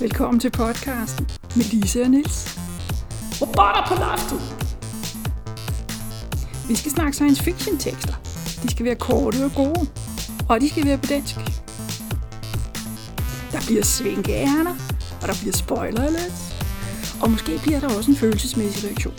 [0.00, 1.26] Velkommen til podcasten
[1.56, 2.58] med Lise og Nils.
[3.40, 4.40] Robotter på loftet!
[6.68, 8.14] Vi skal snakke science fiction tekster.
[8.62, 9.82] De skal være korte og gode,
[10.48, 11.34] og de skal være på dansk.
[13.52, 14.74] Der bliver svinkeærner,
[15.22, 16.36] og der bliver spoiler alert.
[17.22, 19.14] Og måske bliver der også en følelsesmæssig reaktion.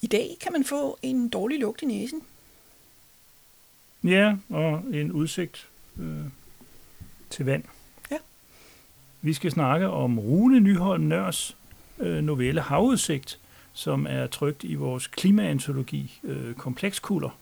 [0.00, 2.22] I dag kan man få en dårlig lugt i næsen.
[4.04, 6.24] Ja, og en udsigt øh,
[7.30, 7.64] til vand.
[8.10, 8.16] Ja.
[9.20, 11.56] Vi skal snakke om Rune Nyholm Nørs
[11.98, 13.38] øh, novelle Havudsigt,
[13.72, 17.38] som er trygt i vores klimaantologi øh, Komplekskulder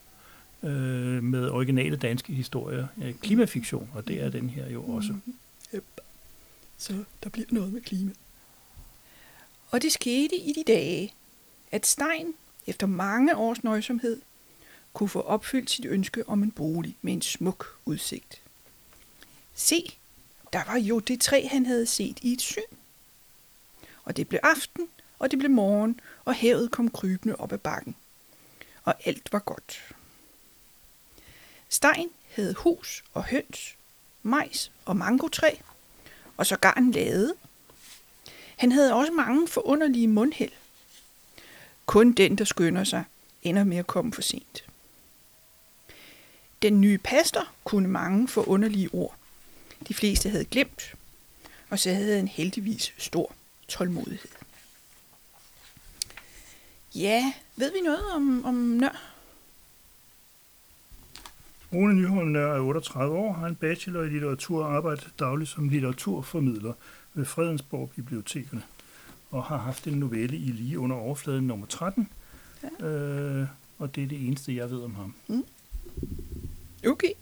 [0.63, 5.15] øh, med originale danske historier af klimafiktion, og det er den her jo også.
[5.75, 5.85] Yep.
[6.79, 8.11] Så der bliver noget med klima.
[9.71, 11.13] Og det skete i de dage,
[11.73, 12.35] at Stein
[12.67, 14.21] efter mange års nøjsomhed
[14.93, 18.43] kunne få opfyldt sit ønske om en bolig med en smuk udsigt.
[19.55, 19.99] Se,
[20.53, 22.77] der var jo det træ, han havde set i et syn.
[24.05, 27.97] Og det blev aften, og det blev morgen, og havet kom krybende op ad bakken.
[28.85, 29.95] Og alt var godt.
[31.69, 33.77] Stein havde hus og høns,
[34.23, 35.55] majs og mangotræ,
[36.37, 37.35] og sågar en lade.
[38.57, 40.53] Han havde også mange forunderlige mundhæld.
[41.87, 43.05] Kun den, der skynder sig,
[43.43, 44.68] ender med at komme for sent.
[46.63, 49.17] Den nye pastor kunne mange forunderlige ord.
[49.89, 50.95] De fleste havde glemt,
[51.71, 53.33] og så havde han heldigvis stor
[53.69, 54.31] tålmodighed.
[56.95, 59.15] Ja, ved vi noget om, om Nør?
[61.73, 65.69] Rune Nyholm Nør er 38 år, har en bachelor i litteratur og arbejder dagligt som
[65.69, 66.73] litteraturformidler
[67.15, 68.63] ved Fredensborg Bibliotekerne
[69.31, 72.09] og har haft en novelle i lige under overfladen nummer 13.
[72.81, 72.87] Ja.
[72.87, 73.47] Øh,
[73.79, 75.15] og det er det eneste, jeg ved om ham.
[75.27, 75.45] Mm.
[76.87, 77.13] Okay.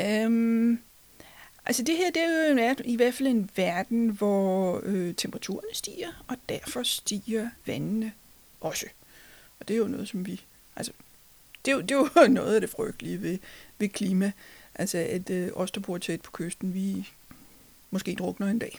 [0.00, 0.78] Øhm,
[1.66, 5.14] altså det her, det er jo en verden, i hvert fald en verden, hvor øh,
[5.14, 8.12] temperaturen stiger, og derfor stiger vandene
[8.60, 8.86] også.
[9.60, 10.40] Og det er jo noget, som vi...
[10.76, 10.92] Altså,
[11.64, 13.38] det er jo, det er jo noget af det frygtelige ved,
[13.78, 14.32] ved klima.
[14.74, 17.08] Altså, at øh, os, der bor tæt på kysten, vi
[17.90, 18.78] måske drukner en dag.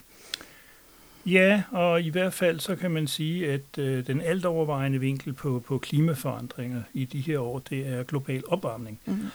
[1.27, 5.33] Ja, og i hvert fald så kan man sige, at øh, den alt overvejende vinkel
[5.33, 8.99] på, på klimaforandringer i de her år, det er global opvarmning.
[9.05, 9.31] Mm.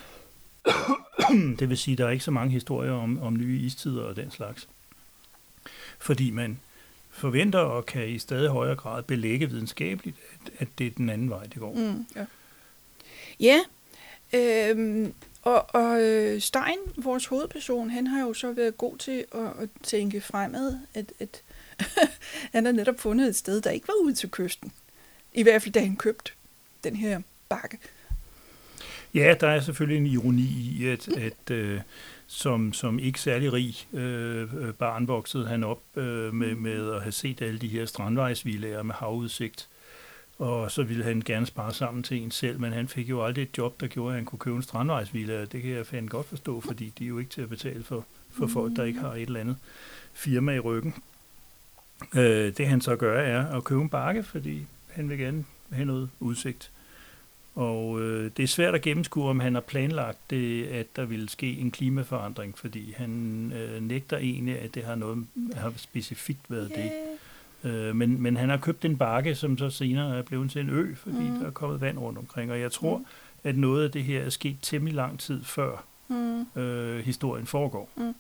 [1.58, 4.16] det vil sige, at der er ikke så mange historier om, om nye istider og
[4.16, 4.68] den slags.
[5.98, 6.60] Fordi man
[7.10, 11.30] forventer og kan i stadig højere grad belægge videnskabeligt, at, at det er den anden
[11.30, 11.74] vej, det går.
[11.74, 12.26] Mm, ja,
[13.40, 13.60] ja
[14.70, 16.00] øhm, og, og
[16.42, 21.12] Stein, vores hovedperson, han har jo så været god til at, at tænke fremad, at,
[21.20, 21.42] at
[22.54, 24.72] han har netop fundet et sted, der ikke var ud til kysten.
[25.34, 26.32] I hvert fald, da han købte
[26.84, 27.78] den her bakke.
[29.14, 31.80] Ja, der er selvfølgelig en ironi i, at, at øh,
[32.26, 37.12] som, som ikke særlig rig øh, barn voksede han op øh, med, med at have
[37.12, 39.68] set alle de her strandvejsvillager med havudsigt.
[40.38, 43.42] Og så ville han gerne spare sammen til en selv, men han fik jo aldrig
[43.42, 45.44] et job, der gjorde, at han kunne købe en strandvejsvilla.
[45.44, 48.04] Det kan jeg fandme godt forstå, fordi de er jo ikke til at betale for,
[48.30, 49.56] for folk, der ikke har et eller andet
[50.12, 50.94] firma i ryggen.
[52.14, 55.84] Øh, det han så gør er at købe en bakke, fordi han vil gerne have
[55.84, 56.70] noget udsigt.
[57.54, 61.28] Og øh, det er svært at gennemskue, om han har planlagt det, at der vil
[61.28, 63.10] ske en klimaforandring, fordi han
[63.56, 66.84] øh, nægter egentlig, at det har noget har specifikt været yeah.
[66.84, 66.92] det.
[67.70, 70.70] Øh, men, men han har købt en bakke, som så senere er blevet til en
[70.70, 71.38] ø, fordi mm.
[71.38, 72.52] der er kommet vand rundt omkring.
[72.52, 73.04] Og jeg tror, mm.
[73.44, 76.60] at noget af det her er sket temmelig lang tid før mm.
[76.60, 77.88] øh, historien foregår.
[77.96, 78.14] Mm.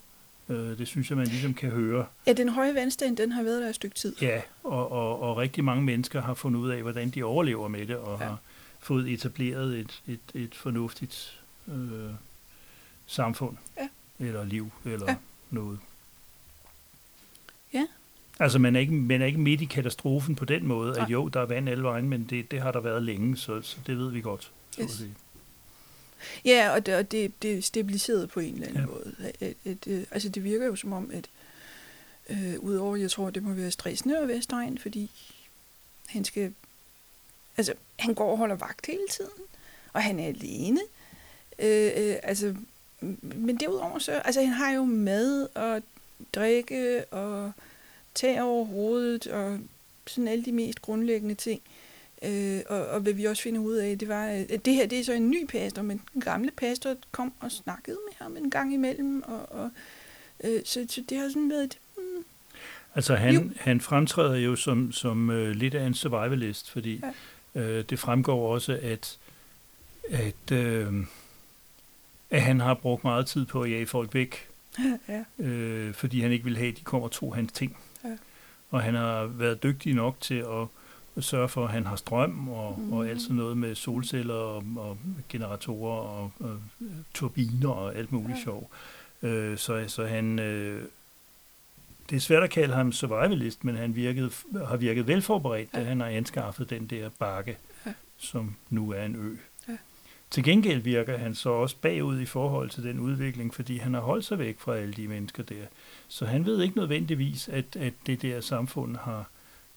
[0.52, 2.06] Øh, det synes jeg, man ligesom kan høre.
[2.26, 4.16] Ja, den høje vandstand, den har været der et stykke tid.
[4.22, 7.86] Ja, og, og, og rigtig mange mennesker har fundet ud af, hvordan de overlever med
[7.86, 8.26] det, og ja.
[8.26, 8.38] har
[8.80, 12.10] fået etableret et, et, et fornuftigt øh,
[13.06, 13.88] samfund, ja.
[14.26, 15.16] eller liv, eller ja.
[15.50, 15.78] noget.
[17.74, 17.86] Ja.
[18.38, 21.28] Altså, man er, ikke, man er ikke midt i katastrofen på den måde, at jo,
[21.28, 23.98] der er vand alle vejen, men det, det har der været længe, så, så det
[23.98, 24.50] ved vi godt.
[24.70, 24.90] Så yes.
[24.90, 25.14] at sige.
[26.44, 28.86] Ja, og det, og det, det er stabiliseret på en eller anden ja.
[28.86, 29.14] måde.
[29.18, 31.28] At, at, at, øh, altså det virker jo som om, at
[32.30, 35.10] øh, udover, jeg tror, det må være stressende at være Stein, fordi
[36.06, 36.54] han skal,
[37.56, 39.42] altså han går og holder vagt hele tiden,
[39.92, 40.80] og han er alene.
[41.58, 42.54] Øh, øh, altså,
[43.22, 45.82] men derudover så, altså han har jo mad og
[46.34, 47.52] drikke og
[48.14, 49.58] tag over hovedet og
[50.06, 51.62] sådan alle de mest grundlæggende ting.
[52.24, 55.00] Øh, og, og hvad vi også finder ud af, det var, at det her det
[55.00, 58.50] er så en ny pastor, men den gamle pastor kom og snakkede med ham en
[58.50, 59.70] gang imellem, og, og
[60.44, 61.78] øh, så, så det har sådan været...
[61.96, 62.24] Hmm.
[62.94, 67.02] Altså han, han fremtræder jo som, som uh, lidt af en survivalist, fordi
[67.54, 67.78] ja.
[67.78, 69.18] uh, det fremgår også, at,
[70.10, 71.04] at uh,
[72.32, 74.48] at han har brugt meget tid på at jage folk væk,
[75.08, 75.44] ja.
[75.44, 77.76] øh, fordi han ikke vil have, at de kommer og tog hans ting.
[78.04, 78.16] Ja.
[78.70, 80.66] Og han har været dygtig nok til at
[81.20, 82.92] sørge for, at han har strøm og, mm.
[82.92, 84.98] og alt sådan noget med solceller og, og
[85.28, 86.60] generatorer og, og
[87.14, 88.42] turbiner og alt muligt ja.
[88.42, 88.70] sjov.
[89.22, 90.38] Øh, så, så han...
[90.38, 90.82] Øh,
[92.10, 94.30] det er svært at kalde ham survivalist, men han virkede,
[94.66, 95.78] har virket velforberedt, ja.
[95.78, 97.56] da han har anskaffet den der bakke,
[97.86, 97.92] ja.
[98.18, 99.36] som nu er en ø.
[99.68, 99.76] Ja.
[100.30, 104.00] Til gengæld virker han så også bagud i forhold til den udvikling, fordi han har
[104.00, 105.64] holdt sig væk fra alle de mennesker der.
[106.08, 109.28] Så han ved ikke nødvendigvis, at, at det der samfund har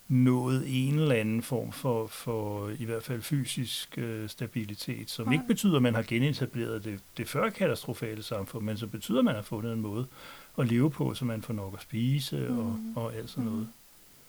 [0.07, 5.47] nået en eller anden form for, for i hvert fald fysisk øh, stabilitet, som ikke
[5.47, 9.35] betyder, at man har genetableret det, det før katastrofale samfund, men som betyder, at man
[9.35, 10.07] har fundet en måde
[10.57, 12.59] at leve på, så man får nok at spise mm.
[12.59, 13.59] og, og alt sådan noget.
[13.59, 13.67] Mm.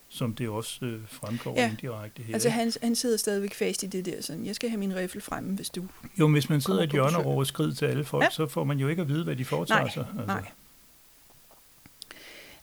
[0.08, 1.70] Som det også øh, fremgår ja.
[1.70, 2.34] indirekte her.
[2.34, 5.20] Altså han, han sidder stadigvæk fast i det der sådan, jeg skal have min rifle
[5.20, 5.84] fremme, hvis du...
[6.18, 8.30] Jo, hvis man sidder i et hjørne og råber skrid til alle folk, ja.
[8.30, 10.06] så får man jo ikke at vide, hvad de foretager nej, sig.
[10.18, 10.26] Altså.
[10.26, 10.42] Nej,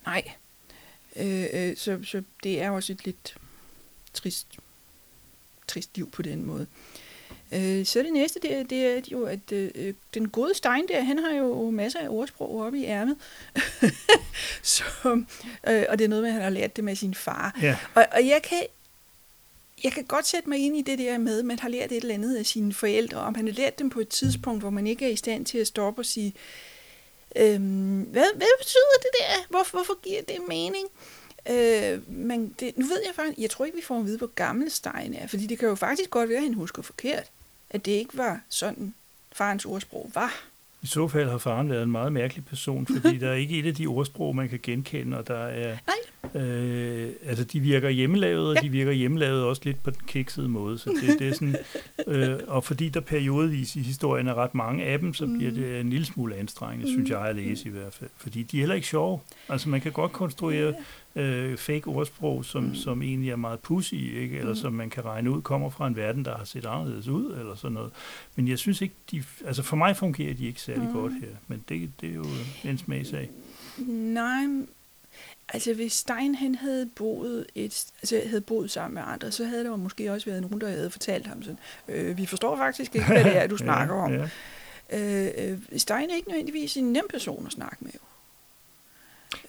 [0.05, 0.31] nej.
[1.15, 3.37] Øh, øh, så, så det er også et lidt
[4.13, 4.47] trist,
[5.67, 6.67] trist liv på den måde.
[7.51, 11.01] Øh, så det næste, det er, det er jo, at øh, den gode Stein der,
[11.01, 13.17] han har jo masser af ordsprog oppe i ærmet.
[14.63, 14.83] så,
[15.67, 17.59] øh, og det er noget med, at han har lært det med sin far.
[17.61, 17.77] Ja.
[17.95, 18.63] Og, og jeg kan
[19.83, 21.97] jeg kan godt sætte mig ind i det der med, at man har lært et
[21.97, 24.87] eller andet af sine forældre, om han har lært dem på et tidspunkt, hvor man
[24.87, 26.33] ikke er i stand til at stoppe og sige,
[27.35, 29.45] øhm, hvad, hvad betyder det der?
[29.49, 30.87] Hvorfor, hvorfor giver det mening?
[31.49, 34.31] Øh, men det, nu ved jeg faktisk, jeg tror ikke, vi får at vide, hvor
[34.35, 37.31] gammel Stein er, fordi det kan jo faktisk godt være, at han husker forkert,
[37.69, 38.93] at det ikke var sådan,
[39.31, 40.52] farens ordsprog var.
[40.83, 43.65] I så fald har faren været en meget mærkelig person, fordi der er ikke et
[43.65, 45.77] af de ordsprog, man kan genkende, og der er...
[45.87, 45.95] Nej.
[46.43, 48.61] Øh, altså, de virker hjemmelavet, og ja.
[48.61, 50.77] de virker hjemmelavet også lidt på den kiksede måde.
[50.77, 51.55] Så det, det er sådan,
[52.07, 55.57] øh, og fordi der periodevis i historien er ret mange af dem, så bliver mm.
[55.57, 56.91] det en lille smule anstrengende, mm.
[56.91, 58.09] synes jeg at læse i hvert fald.
[58.17, 59.19] Fordi de er heller ikke sjove.
[59.49, 60.73] Altså, man kan godt konstruere
[61.15, 62.75] øh, fake ordsprog, som, mm.
[62.75, 64.37] som egentlig er meget pussy, ikke?
[64.37, 64.59] eller mm.
[64.59, 67.55] som man kan regne ud, kommer fra en verden, der har set anderledes ud, eller
[67.55, 67.91] sådan noget.
[68.35, 70.93] Men jeg synes ikke, de, altså for mig fungerer de ikke særlig mm.
[70.93, 72.25] godt her, men det, det er jo
[72.63, 73.29] en smagsag.
[73.87, 74.45] Nej,
[75.49, 79.63] altså hvis Stein han havde boet, et, altså havde boet sammen med andre, så havde
[79.63, 82.95] der jo måske også været nogen, der havde fortalt ham sådan, øh, vi forstår faktisk
[82.95, 84.11] ikke, hvad det er, du snakker ja, om.
[84.11, 84.29] Ja.
[84.93, 87.91] Øh, øh, Stein er ikke nødvendigvis en nem person at snakke med.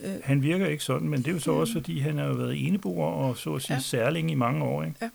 [0.01, 0.09] Jo.
[0.09, 2.67] Øh, han virker ikke sådan, men det er jo så også, fordi han har været
[2.67, 3.81] eneboer og så at sige ja.
[3.81, 4.83] særling i mange år.
[4.83, 4.97] Ikke?
[5.03, 5.11] Ja.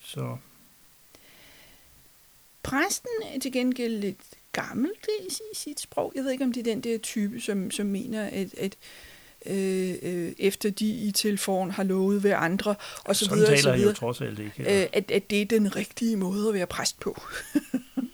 [0.00, 0.36] Så.
[2.62, 4.20] Præsten er til gengæld lidt
[4.52, 6.12] gammeldags i sit sprog.
[6.14, 8.76] Jeg ved ikke, om det er den der type, som, som mener, at, at
[9.46, 12.74] øh, øh, efter de i telefonen har lovet ved andre,
[13.04, 14.82] og så Sådan videre, taler så videre, jo trods alt ikke.
[14.82, 17.20] Øh, at, at det er den rigtige måde at være præst på.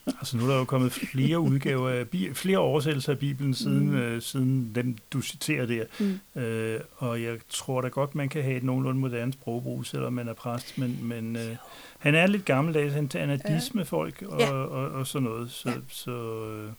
[0.06, 3.96] Altså nu er der jo kommet flere udgaver af, flere oversættelser af Bibelen siden, mm.
[3.96, 5.84] øh, siden dem, du citerer der.
[6.00, 6.40] Mm.
[6.40, 10.28] Øh, og jeg tror da godt, man kan have et nogenlunde moderne sprogbrug, selvom man
[10.28, 10.78] er præst.
[10.78, 11.56] Men, men øh,
[11.98, 12.94] han er lidt gammeldags.
[12.94, 14.52] Han, er dis med folk og, ja.
[14.52, 15.50] og, og, og sådan noget.
[15.50, 15.76] Så, ja.
[15.88, 16.10] så,
[16.46, 16.70] øh,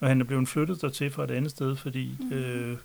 [0.00, 2.32] og han er blevet flyttet dertil fra et andet sted, fordi mm.
[2.32, 2.76] øh,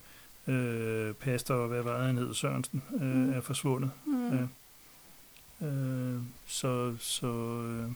[0.47, 3.33] øh, pastor, hvad var det, han hed, Sørensen, øh, mm.
[3.33, 3.92] er forsvundet.
[4.06, 4.38] Mm.
[4.38, 5.68] Ja.
[5.68, 7.92] Øh, så så øh,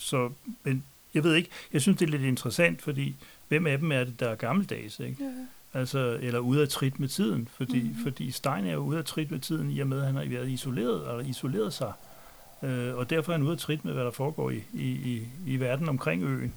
[0.00, 0.30] så,
[0.64, 3.16] men jeg ved ikke, jeg synes, det er lidt interessant, fordi
[3.48, 5.24] hvem af dem er det, der er gammeldags, ikke?
[5.24, 5.78] Ja.
[5.80, 8.02] Altså, eller ude af trit med tiden, fordi, mm-hmm.
[8.02, 10.24] fordi Stein er jo ude af trit med tiden, i og med, at han har
[10.24, 11.92] været isoleret, eller isoleret sig.
[12.62, 15.28] Øh, og derfor er han ude af trit med, hvad der foregår i, i, i,
[15.46, 16.52] i verden omkring øen.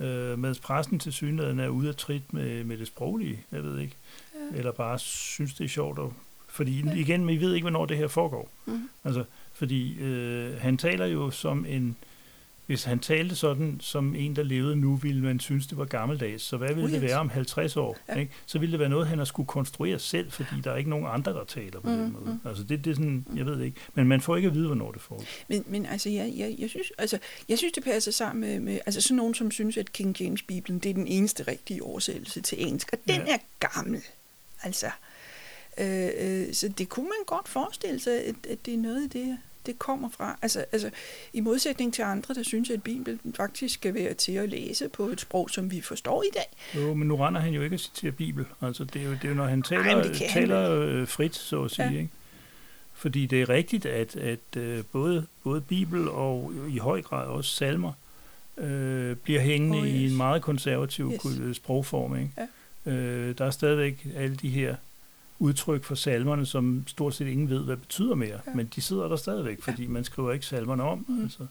[0.00, 3.78] Øh, mens præsten til synligheden er ude af trit med, med det sproglige, jeg ved
[3.78, 3.96] ikke.
[4.34, 4.58] Ja.
[4.58, 5.98] Eller bare synes, det er sjovt.
[5.98, 6.14] Og,
[6.48, 6.94] fordi ja.
[6.94, 8.50] igen, vi ved ikke, hvornår det her foregår.
[8.66, 8.88] Mm.
[9.04, 11.96] Altså, fordi øh, han taler jo som en
[12.68, 16.42] hvis han talte sådan som en, der levede nu, ville man synes, det var gammeldags.
[16.42, 17.00] Så hvad ville oh, yes.
[17.00, 17.98] det være om 50 år?
[18.08, 18.14] Ja.
[18.14, 18.32] Ikke?
[18.46, 21.06] Så ville det være noget, han har skulle konstruere selv, fordi der er ikke nogen
[21.08, 22.24] andre, der taler på mm, den måde.
[22.24, 22.48] Mm.
[22.48, 23.80] Altså det, det er sådan, jeg ved ikke.
[23.94, 25.24] Men man får ikke at vide, hvornår det foregår.
[25.48, 28.80] Men, men altså, jeg, jeg, jeg, synes, altså, jeg synes, det passer sammen med, med
[28.86, 32.40] altså sådan nogen, som synes, at King James Bibelen, det er den eneste rigtige oversættelse
[32.40, 32.88] til engelsk.
[32.92, 33.34] Og den ja.
[33.34, 34.02] er gammel.
[34.62, 34.90] Altså,
[35.80, 39.10] øh, øh, så det kunne man godt forestille sig, at, at det er noget af
[39.10, 40.38] det det kommer fra.
[40.42, 40.90] Altså, altså
[41.32, 45.02] i modsætning til andre, der synes, at Bibelen faktisk skal være til at læse på
[45.02, 46.80] et sprog, som vi forstår i dag.
[46.82, 48.46] Jo, men nu render han jo ikke at citere Bibel.
[48.62, 51.62] Altså, det er jo, det er jo når han taler, Ej, taler han frit, så
[51.62, 51.90] at sige.
[51.90, 51.98] Ja.
[51.98, 52.10] Ikke?
[52.94, 57.54] Fordi det er rigtigt, at, at øh, både, både Bibel og i høj grad også
[57.54, 57.92] salmer
[58.56, 59.94] øh, bliver hængende oh, yes.
[59.94, 61.56] i en meget konservativ yes.
[61.56, 62.16] sprogform.
[62.16, 62.30] Ikke?
[62.86, 62.92] Ja.
[62.92, 64.76] Øh, der er stadigvæk alle de her
[65.40, 68.40] udtryk for salmerne, som stort set ingen ved, hvad betyder mere.
[68.46, 68.54] Ja.
[68.54, 69.88] Men de sidder der stadigvæk, fordi ja.
[69.88, 71.04] man skriver ikke salmerne om.
[71.08, 71.22] Mm.
[71.22, 71.46] Altså.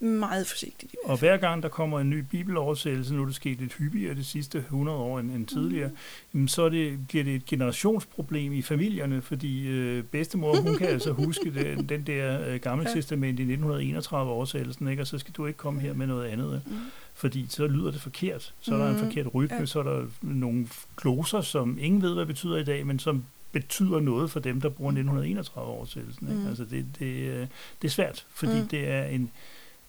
[0.00, 0.96] Meget forsigtigt.
[1.04, 4.24] Og hver gang der kommer en ny bibeloversættelse, nu er det sket lidt hyppigere de
[4.24, 5.90] sidste 100 år end, end tidligere,
[6.32, 6.48] mm.
[6.48, 11.54] så det, bliver det et generationsproblem i familierne, fordi øh, bedstemor, hun kan altså huske
[11.54, 12.94] det, den der øh, gamle ja.
[12.94, 15.02] testament i 1931 oversættelsen, ikke?
[15.02, 16.62] og så skal du ikke komme her med noget andet.
[16.66, 16.72] Mm
[17.16, 18.54] fordi så lyder det forkert.
[18.60, 18.98] Så er der mm.
[18.98, 19.66] en forkert rytme, ja.
[19.66, 24.00] så er der nogle gloser, som ingen ved, hvad betyder i dag, men som betyder
[24.00, 26.28] noget for dem, der bruger 1931 oversættelsen.
[26.28, 26.40] Ikke?
[26.40, 26.46] Mm.
[26.46, 27.46] Altså det, det, øh,
[27.82, 28.68] det er svært, fordi mm.
[28.68, 29.30] det er en,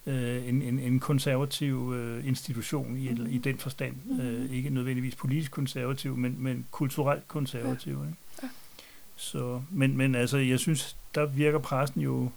[0.05, 3.27] øh, en, en, en konservativ øh, institution i, mm.
[3.29, 3.95] i den forstand.
[4.05, 4.19] Mm.
[4.19, 7.93] Øh, ikke nødvendigvis politisk konservativ, men, men kulturelt konservativ.
[7.93, 8.05] Ja.
[8.05, 8.17] Ikke?
[8.43, 8.47] Ja.
[9.15, 12.29] Så, men, men altså, jeg synes, der virker præsten jo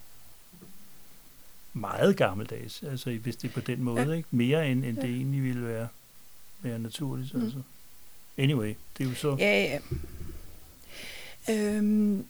[1.73, 4.13] meget gammeldags, altså hvis det er på den måde, ja.
[4.13, 4.29] ikke?
[4.31, 5.03] Mere end, end ja.
[5.03, 5.89] det egentlig ville være,
[6.61, 7.35] være naturligt.
[7.35, 7.43] Mm.
[7.43, 7.63] Altså.
[8.39, 9.37] Anyway, det er jo så...
[9.39, 9.81] Ja, ja.
[11.49, 12.25] Øhm,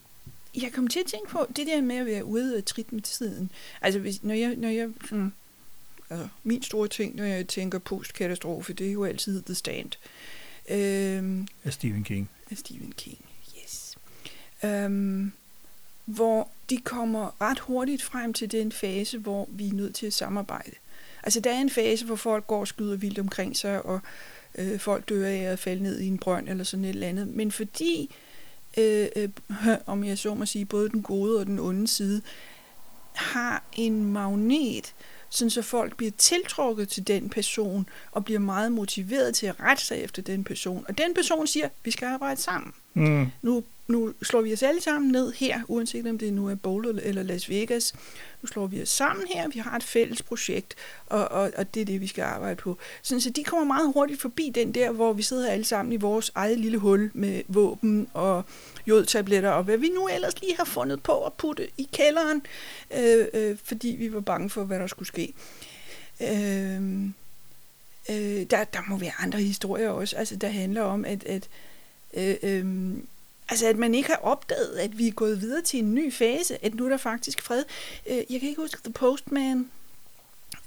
[0.55, 3.03] jeg kom til at tænke på det der med at være ude og trit med
[3.03, 3.51] tiden.
[3.81, 5.33] Altså, hvis, når jeg, når jeg sådan,
[6.11, 9.91] altså, min store ting, når jeg tænker postkatastrofe, det er jo altid The Stand.
[10.71, 12.31] Øhm, af Stephen King.
[12.51, 13.19] Af Stephen King,
[13.63, 13.99] yes.
[14.65, 15.33] Øhm,
[16.04, 20.12] hvor de kommer ret hurtigt frem til den fase, hvor vi er nødt til at
[20.12, 20.73] samarbejde.
[21.23, 24.00] Altså, der er en fase, hvor folk går og skyder vildt omkring sig, og
[24.54, 27.28] øh, folk dør af at falde ned i en brønd eller sådan et eller andet.
[27.28, 28.14] Men fordi,
[28.78, 29.28] øh, øh,
[29.87, 32.23] om jeg så må sige, både den gode og den onde side,
[33.12, 34.95] har en magnet,
[35.30, 39.85] sådan så folk bliver tiltrukket til den person, og bliver meget motiveret til at rette
[39.85, 40.85] sig efter den person.
[40.88, 42.73] Og den person siger, vi skal arbejde sammen.
[42.95, 43.27] Mm.
[43.43, 47.01] Nu nu slår vi os alle sammen ned her, uanset om det nu er Boulder
[47.03, 47.95] eller Las Vegas.
[48.43, 50.75] Nu slår vi os sammen her, vi har et fælles projekt,
[51.07, 52.79] og, og, og det er det, vi skal arbejde på.
[53.03, 55.97] Sådan, så de kommer meget hurtigt forbi den der, hvor vi sidder alle sammen i
[55.97, 58.45] vores eget lille hul med våben og
[58.87, 62.43] jodtabletter, og hvad vi nu ellers lige har fundet på at putte i kælderen,
[62.97, 65.35] øh, øh, fordi vi var bange for, hvad der skulle ske.
[66.21, 67.05] Øh,
[68.11, 71.49] øh, der, der må være andre historier også, altså der handler om, at, at
[72.14, 72.95] øh, øh,
[73.50, 76.64] Altså, at man ikke har opdaget, at vi er gået videre til en ny fase,
[76.64, 77.64] at nu er der faktisk fred.
[78.11, 79.71] Øh, jeg kan ikke huske The Postman.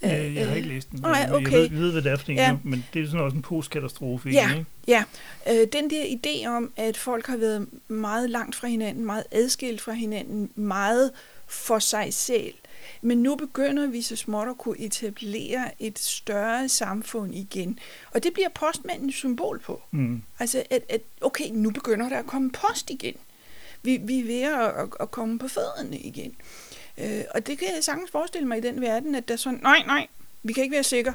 [0.03, 1.00] Øh, jeg har ikke læst den.
[1.00, 1.51] Nej, okay.
[1.51, 2.57] Jeg ved, ved, hvad det er for en, ja.
[2.63, 4.29] men det er sådan også en postkatastrofe.
[4.29, 4.65] Ja, ikke?
[4.88, 5.03] ja.
[5.50, 9.81] Øh, den der idé om, at folk har været meget langt fra hinanden, meget adskilt
[9.81, 11.12] fra hinanden, meget
[11.47, 12.53] for sig selv,
[13.01, 17.79] men nu begynder vi så småt at kunne etablere et større samfund igen.
[18.11, 19.81] Og det bliver postmanden symbol på.
[19.91, 20.21] Mm.
[20.39, 23.15] Altså, at, at okay, nu begynder der at komme post igen.
[23.83, 26.35] Vi, vi er ved at, at, komme på fødderne igen.
[26.97, 29.59] Øh, og det kan jeg sagtens forestille mig i den verden, at der er sådan,
[29.63, 30.07] nej, nej,
[30.43, 31.13] vi kan ikke være sikre.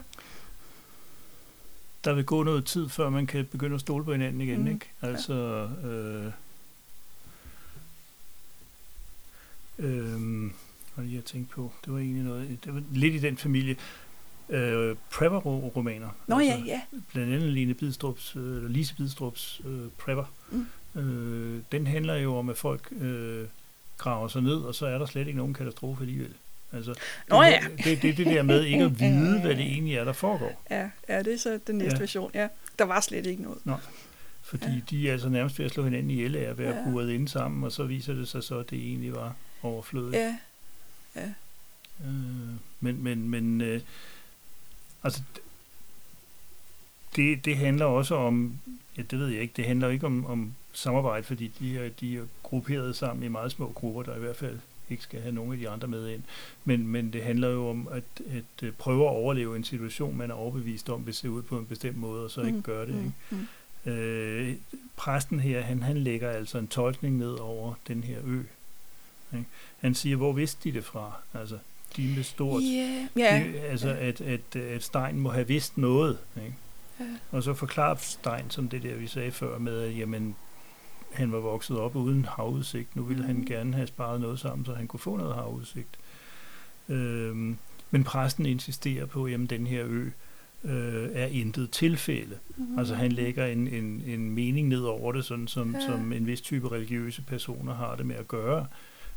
[2.04, 4.66] Der vil gå noget tid, før man kan begynde at stole på hinanden igen, mm.
[4.66, 4.90] ikke?
[5.02, 6.32] Altså, øh,
[9.78, 10.50] øh,
[10.98, 11.72] var lige at tænke på.
[11.84, 13.76] Det var egentlig noget, det var lidt i den familie.
[14.48, 16.08] Øh, Prepper-romaner.
[16.26, 16.80] Nå altså, ja, ja.
[17.12, 20.24] Blandt andet Line Bidstrups, øh, Lise Bidstrups øh, Prepper.
[20.50, 20.66] Mm.
[21.00, 23.44] Øh, den handler jo om, at folk øh,
[23.98, 26.34] graver sig ned, og så er der slet ikke nogen katastrofe alligevel.
[26.72, 26.94] Altså,
[27.28, 27.60] Nå det, ja.
[27.84, 30.62] Det, det, det der med ikke at vide, hvad det egentlig er, der foregår.
[30.70, 32.00] Ja, ja det er så den næste ja.
[32.00, 32.30] version.
[32.34, 33.58] Ja, der var slet ikke noget.
[33.64, 33.74] Nå.
[34.42, 34.80] Fordi ja.
[34.90, 36.84] de er altså nærmest ved at slå hinanden ihjel af at være ja.
[36.84, 40.14] buret inde sammen, og så viser det sig så, at det egentlig var overflødigt.
[40.14, 40.36] Ja,
[41.16, 41.32] Ja.
[42.04, 43.80] Øh, men, men, men øh,
[45.02, 45.22] altså,
[47.16, 48.58] det, det handler også om,
[48.96, 52.16] ja, det ved jeg ikke, det handler ikke om, om samarbejde, fordi de er, de
[52.16, 54.58] er grupperet sammen i meget små grupper, der i hvert fald
[54.90, 56.22] ikke skal have nogen af de andre med ind.
[56.64, 60.30] Men, men det handler jo om at, at, at prøve at overleve en situation, man
[60.30, 62.86] er overbevist om, vil se ud på en bestemt måde, og så ikke mm, gøre
[62.86, 62.94] det.
[62.94, 63.12] Ikke?
[63.30, 63.46] Mm,
[63.84, 63.90] mm.
[63.90, 64.54] Øh,
[64.96, 68.42] præsten her, han, han lægger altså en tolkning ned over den her ø,
[69.32, 69.46] ikke?
[69.80, 71.12] Han siger, hvor vidste de det fra?
[71.34, 71.58] Altså,
[71.96, 72.62] de med stort.
[72.64, 73.06] Yeah.
[73.18, 73.52] Yeah.
[73.52, 74.08] De, altså, yeah.
[74.08, 76.18] At, at, at Stein må have vidst noget.
[76.36, 76.54] Ikke?
[77.00, 77.10] Yeah.
[77.30, 80.36] Og så forklarer Stein, som det der, vi sagde før, med, at jamen,
[81.12, 82.96] han var vokset op uden havudsigt.
[82.96, 83.26] Nu ville mm.
[83.26, 85.98] han gerne have sparet noget sammen, så han kunne få noget havudsigt.
[86.88, 87.56] Øhm,
[87.90, 90.10] men præsten insisterer på, at den her ø
[90.64, 92.38] øh, er intet tilfælde.
[92.56, 92.78] Mm.
[92.78, 95.86] Altså han lægger en, en, en mening ned over det, sådan som, ja.
[95.86, 98.66] som en vis type religiøse personer har det med at gøre.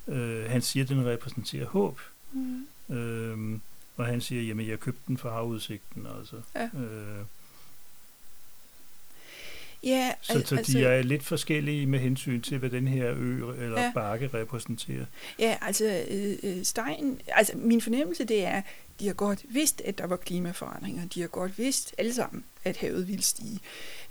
[0.08, 2.00] Øh, han siger, at den repræsenterer håb.
[2.32, 2.96] Mm.
[2.96, 3.60] Øh,
[3.98, 6.08] og han siger, jamen jeg købte den for havudsigten.
[6.18, 6.36] Altså.
[6.56, 6.70] Ja.
[6.80, 7.26] Øh.
[9.84, 13.54] Ja, så, så altså, de er lidt forskellige med hensyn til, hvad den her ø
[13.64, 13.92] eller ja.
[13.94, 15.06] bakke repræsenterer.
[15.40, 18.62] Ja, altså øh, øh, Stein, altså min fornemmelse det er,
[19.00, 21.06] de har godt vidst, at der var klimaforandringer.
[21.08, 23.60] De har godt vidst alle sammen, at havet ville stige.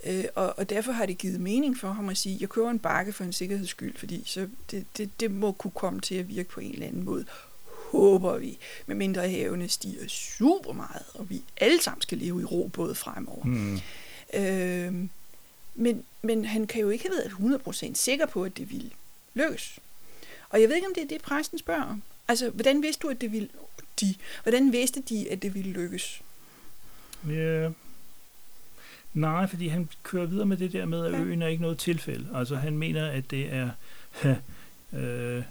[0.07, 2.79] Øh, og, og derfor har det givet mening for ham at sige, jeg kører en
[2.79, 6.29] bakke for en sikkerheds skyld, fordi så det, det, det må kunne komme til at
[6.29, 7.25] virke på en eller anden måde
[7.91, 12.45] håber vi, med mindre havene stiger super meget, og vi alle sammen skal leve i
[12.45, 13.45] ro både fremover.
[13.45, 13.81] Mm.
[14.35, 15.09] Øh,
[15.75, 17.61] men, men han kan jo ikke have været
[17.91, 18.91] 100% sikker på, at det ville
[19.35, 19.79] lykkes.
[20.51, 22.03] Og jeg ved ikke, om det er det, præsten spørger om.
[22.29, 23.49] Altså, hvordan vidste du, at det ville...
[24.01, 26.23] De, hvordan vidste de, at det ville lykkes?
[27.29, 27.71] Ja,
[29.15, 31.19] nej, fordi han kører videre med det der med, at ja.
[31.19, 32.29] øen er ikke noget tilfælde.
[32.35, 33.71] Altså, han mener, at det er...
[34.99, 35.43] øh,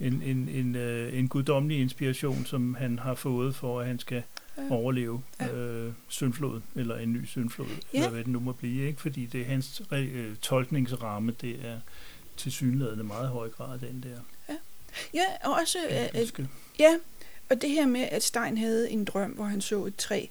[0.00, 4.22] en, en, en, øh, en guddommelig inspiration, som han har fået for, at han skal
[4.58, 4.70] ja.
[4.70, 5.54] overleve ja.
[5.54, 7.98] øh, syndflod, eller en ny syndflod, ja.
[7.98, 9.00] eller hvad det nu må blive, ikke?
[9.00, 11.80] fordi det er hans øh, tolkningsramme, det er
[12.36, 14.20] til synlædende meget høj grad den der.
[14.48, 14.56] Ja,
[15.14, 16.38] ja og også, øh,
[16.78, 16.98] ja,
[17.50, 20.26] og det her med, at Stein havde en drøm, hvor han så et træ,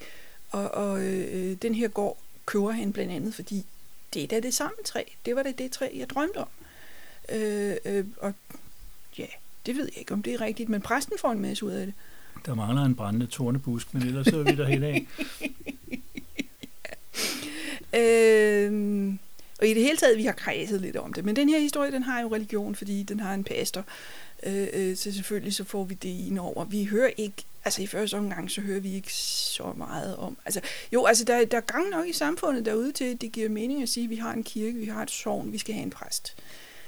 [0.49, 3.65] og, og øh, den her gård køber han blandt andet, fordi
[4.13, 5.03] det er da det samme træ.
[5.25, 6.47] Det var da det træ, jeg drømte om.
[7.29, 8.33] Øh, øh, og
[9.17, 9.27] ja,
[9.65, 11.85] det ved jeg ikke, om det er rigtigt, men præsten får en masse ud af
[11.85, 11.95] det.
[12.45, 15.07] Der mangler en brændende tornebusk, men ellers så er vi der helt af.
[18.67, 19.19] øhm,
[19.61, 21.25] og i det hele taget, vi har kredset lidt om det.
[21.25, 23.85] Men den her historie, den har jo religion, fordi den har en pastor.
[24.45, 26.65] Øh, øh, så selvfølgelig så får vi det ind over.
[26.65, 30.37] Vi hører ikke, altså i første omgang, så hører vi ikke så meget om.
[30.45, 30.61] Altså,
[30.93, 33.81] jo, altså der, der er gang nok i samfundet derude til, at det giver mening
[33.81, 35.89] at sige, at vi har en kirke, vi har et sovn, vi skal have en
[35.89, 36.35] præst.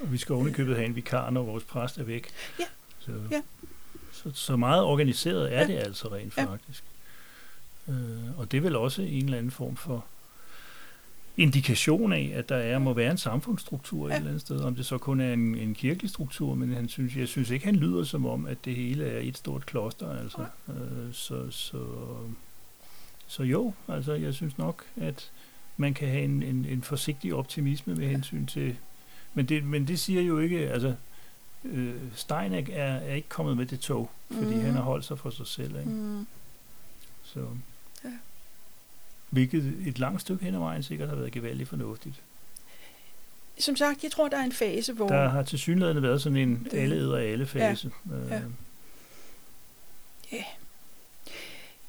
[0.00, 2.26] Og vi skal ovenikøbet have en vikar, når vores præst er væk.
[2.58, 2.64] Ja.
[2.98, 3.42] Så, ja.
[4.22, 5.66] Så, så meget organiseret er ja.
[5.66, 6.44] det altså rent ja.
[6.44, 6.84] faktisk.
[7.88, 10.04] Øh, og det er vel også en eller anden form for
[11.36, 14.14] indikation af, at der er, må være en samfundsstruktur ja.
[14.14, 14.60] et eller andet sted.
[14.60, 17.64] Om det så kun er en, en kirkelig struktur, men han synes, jeg synes ikke,
[17.64, 20.18] han lyder som om, at det hele er et stort kloster.
[20.18, 20.44] Altså.
[20.68, 20.72] Ja.
[20.72, 21.84] Øh, så, så,
[23.26, 25.30] så jo, altså jeg synes nok, at
[25.76, 28.76] man kan have en, en, en forsigtig optimisme med hensyn til
[29.34, 30.94] men det, men det siger jo ikke, altså,
[31.64, 34.60] øh, Steinek er, er ikke kommet med det tog, fordi mm.
[34.60, 35.78] han har holdt sig for sig selv.
[35.78, 35.90] Ikke?
[35.90, 36.26] Mm.
[37.22, 37.46] Så.
[38.04, 38.10] Ja.
[39.30, 42.22] Hvilket et langt stykke hen ad vejen sikkert har været gevaldigt fornuftigt.
[43.58, 45.08] Som sagt, jeg tror, der er en fase, hvor...
[45.08, 47.90] Der har til synligheden været sådan en det, alle æder alle fase.
[48.10, 48.16] Ja.
[48.16, 48.30] Øh.
[48.30, 48.42] ja.
[50.32, 50.44] ja.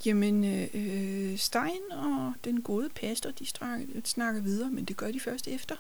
[0.05, 3.45] Jamen, øh, Stein og den gode pastor, de
[4.03, 5.75] snakker videre, men det gør de først efter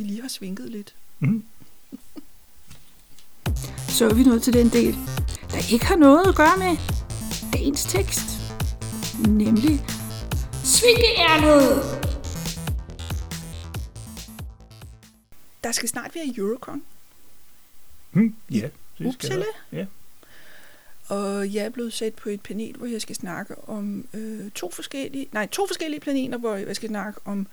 [0.00, 0.94] vi lige har svinget lidt.
[1.18, 1.44] Mm.
[3.88, 4.96] Så er vi nået til den del,
[5.50, 6.76] der ikke har noget at gøre med
[7.52, 8.22] dagens tekst.
[9.28, 9.80] Nemlig
[10.64, 12.00] Svingeærnet!
[15.64, 16.82] Der skal snart være Eurocon.
[18.12, 18.68] Mm, ja,
[18.98, 19.44] det skal der.
[19.72, 19.86] Ja.
[21.08, 24.70] Og jeg er blevet sat på et panel, hvor jeg skal snakke om øh, to
[24.70, 27.46] forskellige, nej, to forskellige planeter, hvor jeg skal snakke om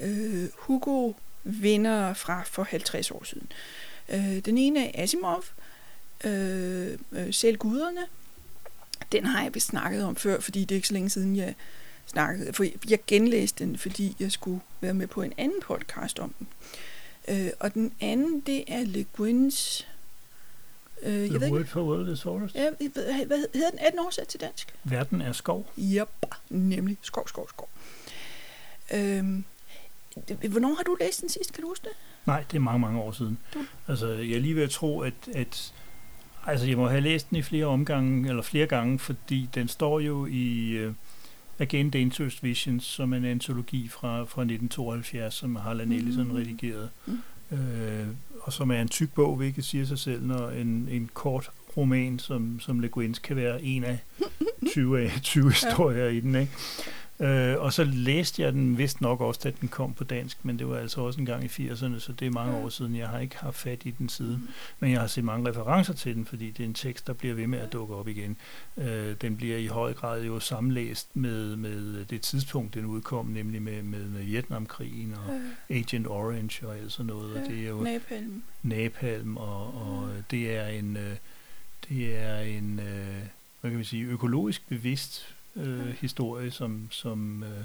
[0.00, 1.12] øh, Hugo
[1.44, 3.52] vinder fra for 50 år siden.
[4.08, 5.44] Øh, den ene er Asimov,
[6.24, 8.00] øh, øh, Selv guderne.
[9.12, 11.54] Den har jeg vist snakket om før, fordi det er ikke så længe siden, jeg
[12.06, 12.52] snakkede.
[12.52, 16.48] For jeg genlæste den, fordi jeg skulle være med på en anden podcast om den.
[17.28, 19.86] Øh, og den anden, det er Le Guins...
[21.02, 22.54] Øh, jeg The ved Word ikke, for World is Forest.
[22.54, 23.78] Ja, hvad, hvad hedder den?
[23.78, 24.74] Er den oversat til dansk?
[24.84, 25.70] Verden er skov.
[25.78, 26.08] Yep,
[26.48, 27.68] nemlig skov, skov, skov.
[28.94, 29.44] Øhm,
[30.48, 31.52] Hvornår har du læst den sidst?
[31.52, 31.92] Kan du huske det?
[32.28, 33.38] Nej, det er mange, mange år siden.
[33.54, 33.58] Du?
[33.88, 35.72] Altså, jeg er lige ved at tro, at, at
[36.46, 40.00] altså, jeg må have læst den i flere omgange, eller flere gange, fordi den står
[40.00, 40.94] jo i uh,
[41.58, 46.34] Again Dangerous Visions, som en antologi fra, fra 1972, som Harlan Ellison mm.
[46.34, 46.90] redigeret.
[47.06, 47.18] Mm.
[47.50, 47.58] Uh,
[48.40, 52.18] og som er en tyk bog, hvilket siger sig selv, når en, en kort roman
[52.18, 53.98] som, som Le Guins kan være en af
[54.72, 56.10] 20, af 20 historier ja.
[56.10, 56.34] i den.
[56.34, 56.52] Ikke?
[57.20, 60.58] Øh, og så læste jeg den vist nok også, da den kom på dansk, men
[60.58, 62.96] det var altså også en gang i 80'erne, så det er mange år siden.
[62.96, 64.48] Jeg har ikke haft fat i den siden,
[64.80, 67.34] men jeg har set mange referencer til den, fordi det er en tekst, der bliver
[67.34, 68.36] ved med at dukke op igen.
[68.76, 73.62] Øh, den bliver i høj grad jo sammenlæst med, med det tidspunkt, den udkom, nemlig
[73.62, 75.40] med, med, med Vietnamkrigen og
[75.76, 77.36] Agent Orange og alt sådan noget.
[77.36, 78.42] Og det er jo Napalm.
[78.62, 81.16] Napalm, og, og det er en, øh,
[81.88, 83.22] det er en øh,
[83.60, 87.64] hvad kan vi sige, økologisk bevidst øh, historie, som, som øh,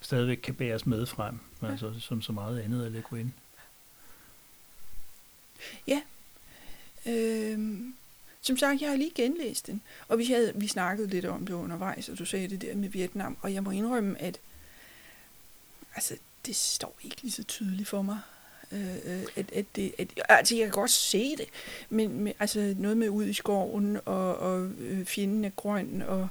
[0.00, 1.70] stadigvæk kan bæres med frem, ja.
[1.70, 3.34] altså som så meget andet af Le Guin.
[5.86, 6.02] Ja.
[7.06, 7.94] Øhm,
[8.40, 11.54] som sagt, jeg har lige genlæst den, og vi, havde, vi snakkede lidt om det
[11.54, 14.38] undervejs, og du sagde det der med Vietnam, og jeg må indrømme, at
[15.94, 18.18] altså, det står ikke lige så tydeligt for mig.
[18.72, 21.46] Øh, øh, at, at det, at, altså, jeg kan godt se det,
[21.90, 26.28] men, men altså, noget med ud i skoven, og, og øh, fjenden er grøn, og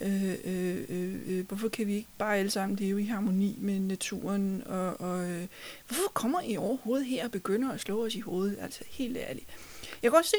[0.00, 3.80] Øh, øh, øh, øh, hvorfor kan vi ikke bare alle sammen leve i harmoni med
[3.80, 5.46] naturen, og, og øh,
[5.86, 8.58] hvorfor kommer I overhovedet her og begynder at slå os i hovedet?
[8.60, 9.46] Altså, helt ærligt.
[9.82, 10.36] Jeg kan godt se,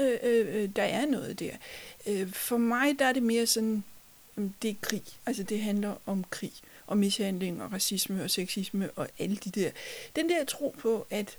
[0.00, 1.52] øh, øh, øh der er noget der.
[2.06, 3.84] Øh, for mig der er det mere sådan,
[4.62, 5.04] det er krig.
[5.26, 6.52] Altså, det handler om krig
[6.86, 9.70] og mishandling og racisme og sexisme og alle de der.
[10.16, 11.38] Den der tro på, at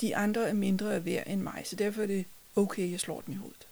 [0.00, 2.24] de andre er mindre værd end mig, så derfor er det
[2.56, 3.66] okay, jeg slår dem i hovedet.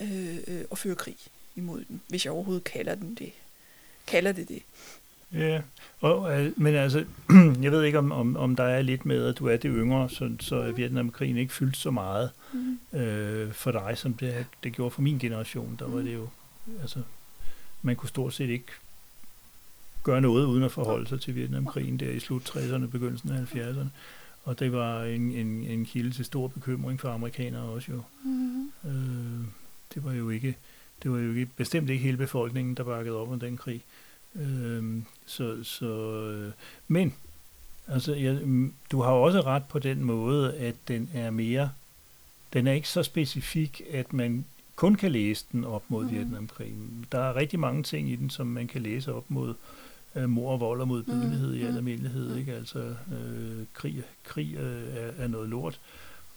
[0.00, 1.16] Øh, øh, og fører krig
[1.56, 3.32] imod dem, hvis jeg overhovedet kalder den det.
[4.06, 4.62] Kalder det det.
[5.32, 5.62] Ja,
[6.00, 7.04] og, øh, men altså,
[7.62, 10.10] jeg ved ikke, om, om, om der er lidt med, at du er det yngre,
[10.10, 12.98] så, så er Vietnamkrigen ikke fyldt så meget mm.
[12.98, 15.76] øh, for dig, som det, det gjorde for min generation.
[15.78, 16.04] Der var mm.
[16.04, 16.28] det jo,
[16.80, 17.02] altså,
[17.82, 18.72] man kunne stort set ikke
[20.02, 23.88] gøre noget uden at forholde sig til Vietnamkrigen der i slut 60'erne, begyndelsen af 70'erne.
[24.44, 28.02] Og det var en, en, en kilde til stor bekymring for amerikanere også jo.
[28.24, 28.72] Mm.
[28.84, 29.46] Øh,
[29.94, 30.56] det var jo ikke,
[31.02, 33.82] det var jo ikke, bestemt ikke hele befolkningen, der bakkede op om den krig.
[34.34, 35.86] Øh, så, så,
[36.24, 36.52] øh,
[36.88, 37.14] men,
[37.88, 38.40] altså, jeg,
[38.92, 41.70] du har også ret på den måde, at den er mere,
[42.52, 44.44] den er ikke så specifik, at man
[44.76, 46.10] kun kan læse den op mod mm.
[46.10, 47.06] Vietnamkrigen.
[47.12, 49.54] Der er rigtig mange ting i den, som man kan læse op mod
[50.14, 51.60] øh, mor og vold og modbydelighed mm.
[51.60, 52.36] i almindelighed.
[52.36, 52.54] Ikke?
[52.54, 52.78] Altså,
[53.12, 55.80] øh, krig, krig øh, er, er noget lort.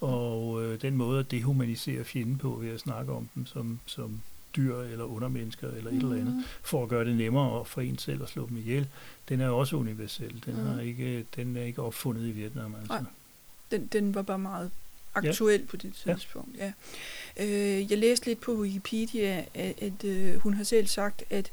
[0.03, 4.21] Og øh, den måde at dehumanisere fjenden på ved at snakke om dem som, som
[4.55, 6.11] dyr eller undermennesker eller et mm.
[6.11, 8.87] eller andet, for at gøre det nemmere for en selv at slå dem ihjel,
[9.29, 10.43] den er også universel.
[10.45, 10.65] Den, mm.
[10.65, 12.75] har ikke, den er ikke opfundet i Vietnam.
[12.75, 12.93] Altså.
[12.93, 13.03] Nej,
[13.71, 14.71] den, den var bare meget
[15.15, 15.65] aktuel ja.
[15.67, 16.57] på det tidspunkt.
[16.57, 16.73] Ja.
[17.37, 17.45] Ja.
[17.45, 21.51] Øh, jeg læste lidt på Wikipedia, at, at øh, hun har selv sagt, at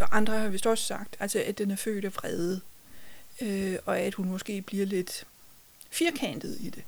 [0.00, 2.60] og andre har vist også sagt, altså at den er født af vrede,
[3.42, 5.24] øh, og at hun måske bliver lidt
[5.90, 6.82] firkantet i det.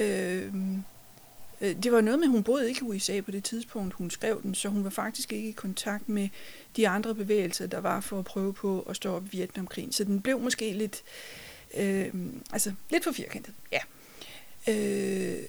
[0.00, 0.54] Øh,
[1.60, 4.10] øh, det var noget med, at hun boede ikke i USA på det tidspunkt, hun
[4.10, 6.28] skrev den, så hun var faktisk ikke i kontakt med
[6.76, 9.92] de andre bevægelser, der var for at prøve på at stå op Vietnamkrigen.
[9.92, 11.02] Så den blev måske lidt,
[11.76, 12.14] øh,
[12.52, 13.80] altså lidt for firkantet, ja.
[14.68, 15.42] Øh,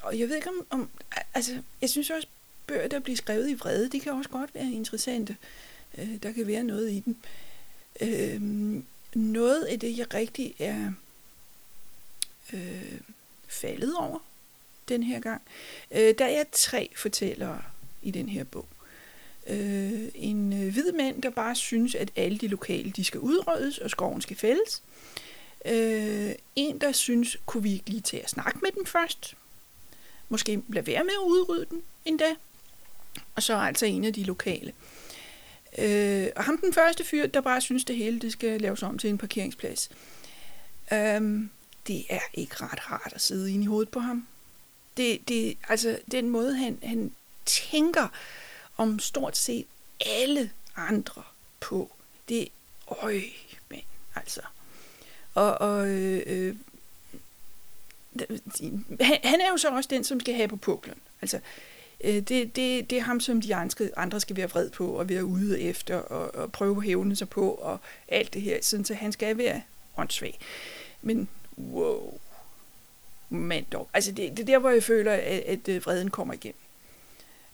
[0.00, 0.90] og jeg ved ikke om, om,
[1.34, 2.28] altså jeg synes også,
[2.66, 5.36] bøger, der bliver skrevet i vrede, det kan også godt være interessante.
[5.98, 7.16] Øh, der kan være noget i den.
[8.00, 8.40] Øh,
[9.14, 10.92] noget af det, jeg rigtig er
[12.52, 13.00] øh,
[13.48, 14.18] faldet over
[14.88, 15.42] den her gang,
[15.90, 17.62] øh, der er tre fortællere
[18.02, 18.68] i den her bog.
[19.46, 23.78] Øh, en øh, hvid mand, der bare synes, at alle de lokale de skal udryddes,
[23.78, 24.82] og skoven skal fældes.
[25.66, 29.34] Øh, en, der synes, kunne vi ikke lige til at snakke med dem først?
[30.28, 32.34] Måske lade være med at udrydde den endda.
[33.34, 34.72] Og så altså en af de lokale.
[35.78, 38.98] Øh, og ham den første fyr, der bare synes, det hele det skal laves om
[38.98, 39.90] til en parkeringsplads.
[40.92, 41.50] Øhm,
[41.86, 44.26] det er ikke ret rart at sidde inde i hovedet på ham.
[44.96, 47.12] Det, det, altså, den måde, han, han
[47.44, 48.08] tænker
[48.76, 49.66] om stort set
[50.00, 51.22] alle andre
[51.60, 51.90] på,
[52.28, 52.48] det
[53.02, 53.20] øj,
[53.70, 53.80] men
[54.16, 54.40] altså.
[55.34, 56.56] Og, og øh, øh,
[59.00, 60.98] han er jo så også den, som skal have på puklen.
[61.22, 61.40] Altså,
[62.04, 65.08] øh, det, det, det er ham, som de andre, andre skal være vred på og
[65.08, 68.84] være ude efter og, og prøve at hævne sig på og alt det her, sådan
[68.84, 69.62] så han skal være
[69.96, 70.38] åndssvag.
[71.02, 72.18] Men wow,
[73.30, 73.88] mand dog.
[73.94, 76.60] Altså det, det er der, hvor jeg føler, at, at øh, vreden kommer igennem.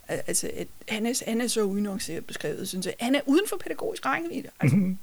[0.08, 2.94] Altså, at han er, han er så unuanceret beskrevet, synes jeg.
[3.00, 4.48] Han er uden for pædagogisk rækkevidde.
[4.60, 4.94] Altså,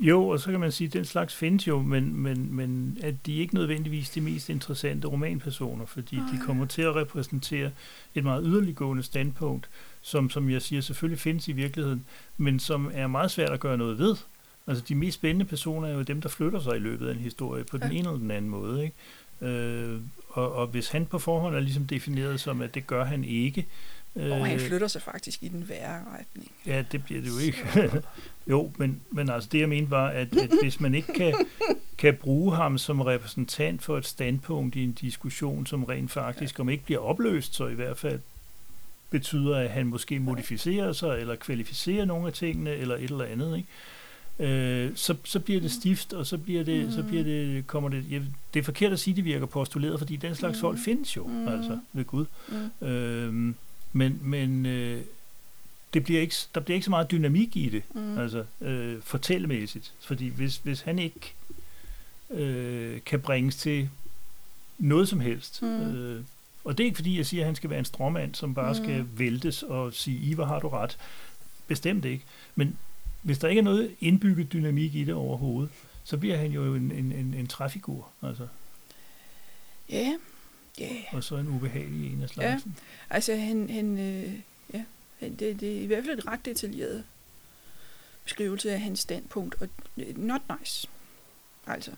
[0.00, 3.14] Jo, og så kan man sige, at den slags findes jo, men, men, men at
[3.26, 7.70] de ikke nødvendigvis de mest interessante romanpersoner, fordi de kommer til at repræsentere
[8.14, 9.68] et meget yderliggående standpunkt,
[10.02, 12.04] som, som jeg siger, selvfølgelig findes i virkeligheden,
[12.36, 14.16] men som er meget svært at gøre noget ved.
[14.66, 17.18] Altså de mest spændende personer er jo dem, der flytter sig i løbet af en
[17.18, 17.98] historie på den ja.
[17.98, 18.84] ene eller den anden måde.
[18.84, 18.94] Ikke?
[19.54, 23.24] Øh, og, og hvis han på forhånd er ligesom defineret som, at det gør han
[23.24, 23.66] ikke,
[24.14, 26.50] og han øh, flytter sig faktisk i den værre retning.
[26.66, 28.02] Ja, det bliver det jo ikke.
[28.50, 31.34] jo, men, men altså det jeg mente var, at, at hvis man ikke kan,
[31.98, 36.62] kan bruge ham som repræsentant for et standpunkt i en diskussion, som rent faktisk, ja.
[36.62, 38.20] om ikke bliver opløst, så i hvert fald
[39.10, 43.56] betyder, at han måske modificerer sig, eller kvalificerer nogle af tingene, eller et eller andet,
[43.56, 43.68] ikke?
[44.38, 46.92] Øh, så, så bliver det stift, og så bliver det, mm.
[46.92, 48.20] så bliver det, kommer det, ja,
[48.54, 50.60] det er forkert at sige, at det virker postuleret, fordi den slags mm.
[50.60, 51.48] folk findes jo, mm.
[51.48, 52.26] altså, ved Gud.
[52.48, 52.86] Mm.
[52.86, 53.54] Øh,
[53.92, 55.02] men, men øh,
[55.94, 58.18] det bliver ikke, der bliver ikke så meget dynamik i det, mm.
[58.18, 59.92] altså øh, fortællemæssigt.
[60.00, 61.34] Fordi hvis, hvis han ikke
[62.30, 63.88] øh, kan bringes til
[64.78, 65.68] noget som helst, mm.
[65.68, 66.22] øh,
[66.64, 68.72] og det er ikke fordi, jeg siger, at han skal være en stråmand, som bare
[68.72, 68.84] mm.
[68.84, 70.98] skal væltes og sige, Ivar har du ret.
[71.66, 72.24] Bestemt ikke.
[72.54, 72.76] Men
[73.24, 75.70] hvis der ikke er noget indbygget dynamik i det overhovedet,
[76.04, 78.10] så bliver han jo en, en, en, en træfigur.
[78.22, 78.48] Altså.
[79.90, 80.14] Ja,
[80.78, 80.90] ja.
[81.12, 82.76] Og så en ubehagelig en af slagsen.
[82.76, 84.32] Ja, altså han, han øh,
[84.74, 84.84] ja,
[85.20, 87.04] han, det, det er i hvert fald et ret detaljeret
[88.24, 90.88] beskrivelse af hans standpunkt, og øh, not nice.
[91.66, 91.90] Altså.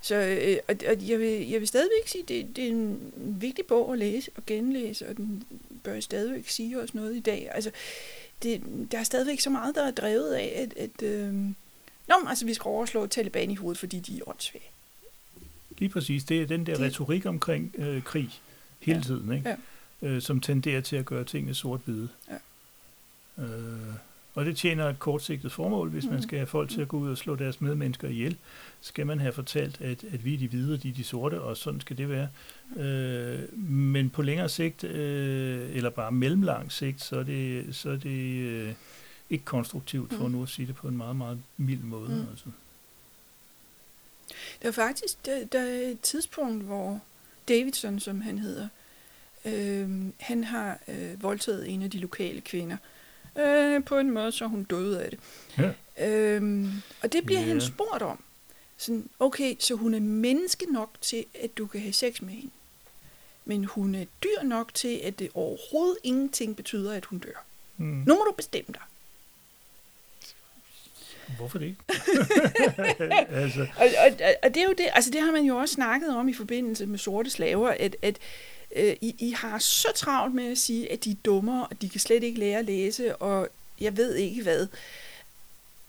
[0.00, 3.12] Så øh, og, og jeg, vil, jeg vil stadigvæk sige, at det, det er en
[3.16, 5.44] vigtig bog at læse og genlæse, og den
[5.82, 7.48] bør stadigvæk sige os noget i dag.
[7.52, 7.70] Altså,
[8.42, 11.34] det, der er stadigvæk så meget, der er drevet af, at, at øh,
[12.08, 14.64] Nå, altså, vi skal overslå Taliban i hovedet, fordi de er åndssvage.
[15.78, 16.24] Lige præcis.
[16.24, 16.84] Det er den der de...
[16.84, 18.40] retorik omkring øh, krig
[18.80, 19.04] hele ja.
[19.04, 19.56] tiden, ikke?
[20.02, 20.08] Ja.
[20.08, 22.08] Øh, som tenderer til at gøre tingene sort-hvide.
[22.28, 22.36] Ja.
[23.44, 23.94] Øh,
[24.38, 25.90] og det tjener et kortsigtet formål.
[25.90, 26.12] Hvis mm.
[26.12, 28.36] man skal have folk til at gå ud og slå deres medmennesker ihjel,
[28.80, 31.40] skal man have fortalt, at, at vi er de hvide, og de er de sorte,
[31.40, 32.28] og sådan skal det være.
[32.76, 37.96] Øh, men på længere sigt, øh, eller bare mellemlang sigt, så er det, så er
[37.96, 38.72] det øh,
[39.30, 40.32] ikke konstruktivt, for mm.
[40.32, 42.08] nu at sige det på en meget, meget mild måde.
[42.08, 42.26] Mm.
[42.30, 42.46] Altså.
[44.62, 47.00] Der er faktisk der, der er et tidspunkt, hvor
[47.48, 48.68] Davidson, som han hedder,
[49.44, 52.76] øh, han har øh, voldtaget en af de lokale kvinder.
[52.76, 52.97] Øh,
[53.86, 55.20] på en måde, så hun døde af det.
[55.58, 56.08] Ja.
[56.08, 56.66] Øh,
[57.02, 57.48] og det bliver yeah.
[57.48, 58.22] han spurgt om.
[58.76, 62.50] Sådan, okay, så hun er menneske nok til, at du kan have sex med hende.
[63.44, 67.44] Men hun er dyr nok til, at det overhovedet ingenting betyder, at hun dør.
[67.76, 67.86] Mm.
[67.86, 68.82] Nu må du bestemme dig.
[71.36, 71.76] Hvorfor det
[73.30, 73.66] altså.
[73.76, 76.28] og, og, og det er jo det, altså det har man jo også snakket om
[76.28, 78.18] i forbindelse med sorte slaver, at, at
[78.76, 81.88] øh, I, I har så travlt med at sige, at de er dummere, og de
[81.88, 83.48] kan slet ikke lære at læse, og
[83.80, 84.66] jeg ved ikke hvad.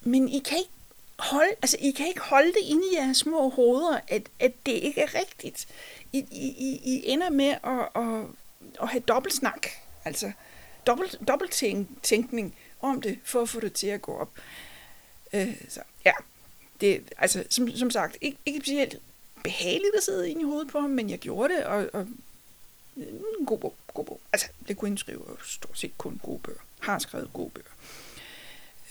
[0.01, 0.71] Men I kan ikke
[1.19, 4.71] holde, altså, I kan ikke holde det inde i jeres små hoveder, at, at det
[4.71, 5.67] ikke er rigtigt.
[6.13, 8.25] I, I, I ender med at, at,
[8.81, 9.67] at have dobbeltsnak,
[10.05, 10.31] altså
[10.87, 14.31] dobbelt, dobbelttænkning om det, for at få det til at gå op.
[15.33, 16.11] Øh, så ja,
[16.81, 18.99] det altså som, som sagt, ikke, ikke specielt
[19.43, 22.07] behageligt at sidde inde i hovedet på ham, men jeg gjorde det, og, og
[23.39, 24.21] en god bog, god bog.
[24.33, 26.59] Altså, det kunne skrive stort set kun gode bøger.
[26.79, 27.69] Har skrevet gode bøger.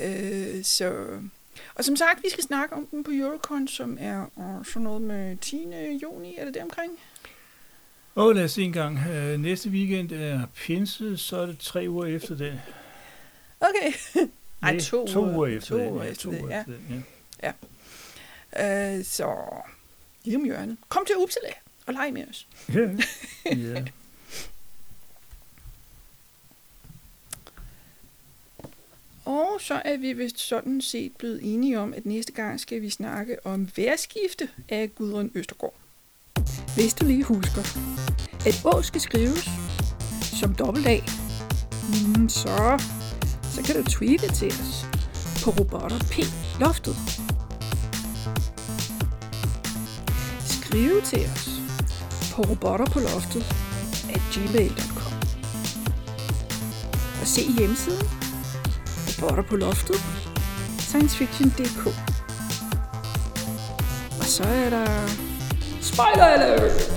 [0.01, 1.19] Øh, så...
[1.75, 5.03] Og som sagt, vi skal snakke om den på Eurocon, som er uh, sådan noget
[5.03, 5.67] med 10.
[6.03, 6.93] juni, er det det omkring?
[8.17, 8.99] Åh, oh, lad os se en gang.
[8.99, 12.61] Uh, næste weekend er pinse, så er det tre uger efter det.
[13.61, 13.93] Okay.
[14.63, 16.65] Ej, to, to uger efter to uger efter det, ja.
[16.67, 16.81] det,
[17.43, 17.53] ja.
[18.57, 18.99] ja.
[18.99, 19.35] Uh, så,
[20.25, 20.77] lige om hjørnet.
[20.89, 21.53] Kom til Uppsala
[21.87, 22.49] og lege med os.
[22.75, 22.89] Ja.
[23.57, 23.85] ja.
[29.29, 32.91] Og så er vi vist sådan set blevet enige om, at næste gang skal vi
[32.91, 35.75] snakke om værskifte af Gudrun Østergaard.
[36.75, 37.63] Hvis du lige husker,
[38.47, 39.49] at Å skal skrives
[40.41, 40.99] som dobbelt A,
[42.17, 42.83] mm, så,
[43.43, 44.87] så kan du tweete til os
[45.45, 46.17] på robotter P
[46.61, 46.97] loftet.
[50.41, 51.49] Skrive til os
[52.33, 53.45] på robotter på loftet
[54.15, 55.13] at gmail.com
[57.21, 58.28] og se hjemmesiden
[59.19, 59.97] robotter på loftet
[60.79, 61.87] sciencefiction.dk
[64.21, 65.09] og så er der
[65.83, 66.93] spoiler alert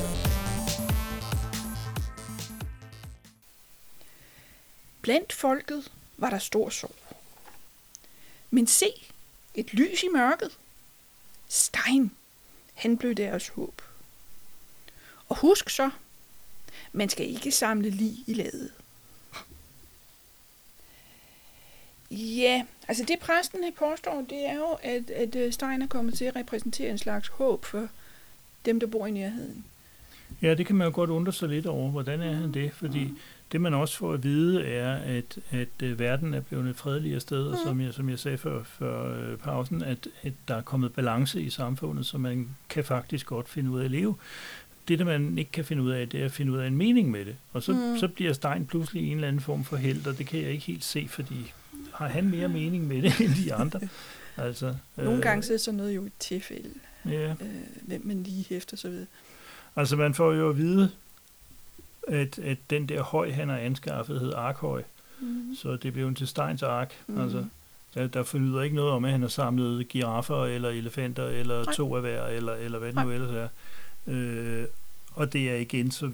[5.01, 6.95] Blandt folket var der stor sorg.
[8.49, 8.87] Men se,
[9.55, 10.57] et lys i mørket.
[11.47, 12.11] Stein,
[12.73, 13.81] han blev deres håb.
[15.29, 15.89] Og husk så,
[16.91, 18.71] man skal ikke samle lig i ladet.
[22.11, 26.25] Ja, altså det præsten påstår, det er jo, at, at øh, Stein er kommet til
[26.25, 27.87] at repræsentere en slags håb for
[28.65, 29.65] dem, der bor i nærheden.
[30.41, 31.91] Ja, det kan man jo godt undre sig lidt over.
[31.91, 32.71] Hvordan er han det?
[32.73, 33.17] Fordi mm.
[33.51, 37.19] det, man også får at vide, er, at, at uh, verden er blevet et fredeligere
[37.19, 37.65] sted, og mm.
[37.65, 41.41] som jeg, som jeg sagde før, før uh, pausen, at, at der er kommet balance
[41.41, 44.15] i samfundet, så man kan faktisk godt finde ud af at leve
[44.87, 46.77] det, der man ikke kan finde ud af, det er at finde ud af en
[46.77, 47.35] mening med det.
[47.53, 47.97] Og så, mm.
[47.99, 50.65] så bliver Stein pludselig en eller anden form for held, og det kan jeg ikke
[50.65, 51.53] helt se, fordi
[52.01, 53.79] har han mere mening med det end de andre?
[54.37, 56.69] Altså, Nogle øh, gange så er sådan noget jo et tilfælde,
[57.05, 57.29] ja.
[57.31, 57.35] øh,
[57.81, 59.05] hvem man lige hæfter sig ved.
[59.75, 60.91] Altså man får jo at vide,
[62.07, 64.83] at, at den der høj, han har anskaffet, hed Arkhøj.
[65.19, 65.55] Mm.
[65.55, 66.93] Så det blev en til Steins Ark.
[67.07, 67.21] Mm.
[67.21, 67.45] Altså,
[67.93, 71.73] der, der fornyder ikke noget om, at han har samlet giraffer, eller elefanter, eller Nej.
[71.73, 73.47] to af hver, eller, eller hvad det nu ellers er.
[74.13, 74.65] Øh,
[75.11, 76.11] og det er igen, så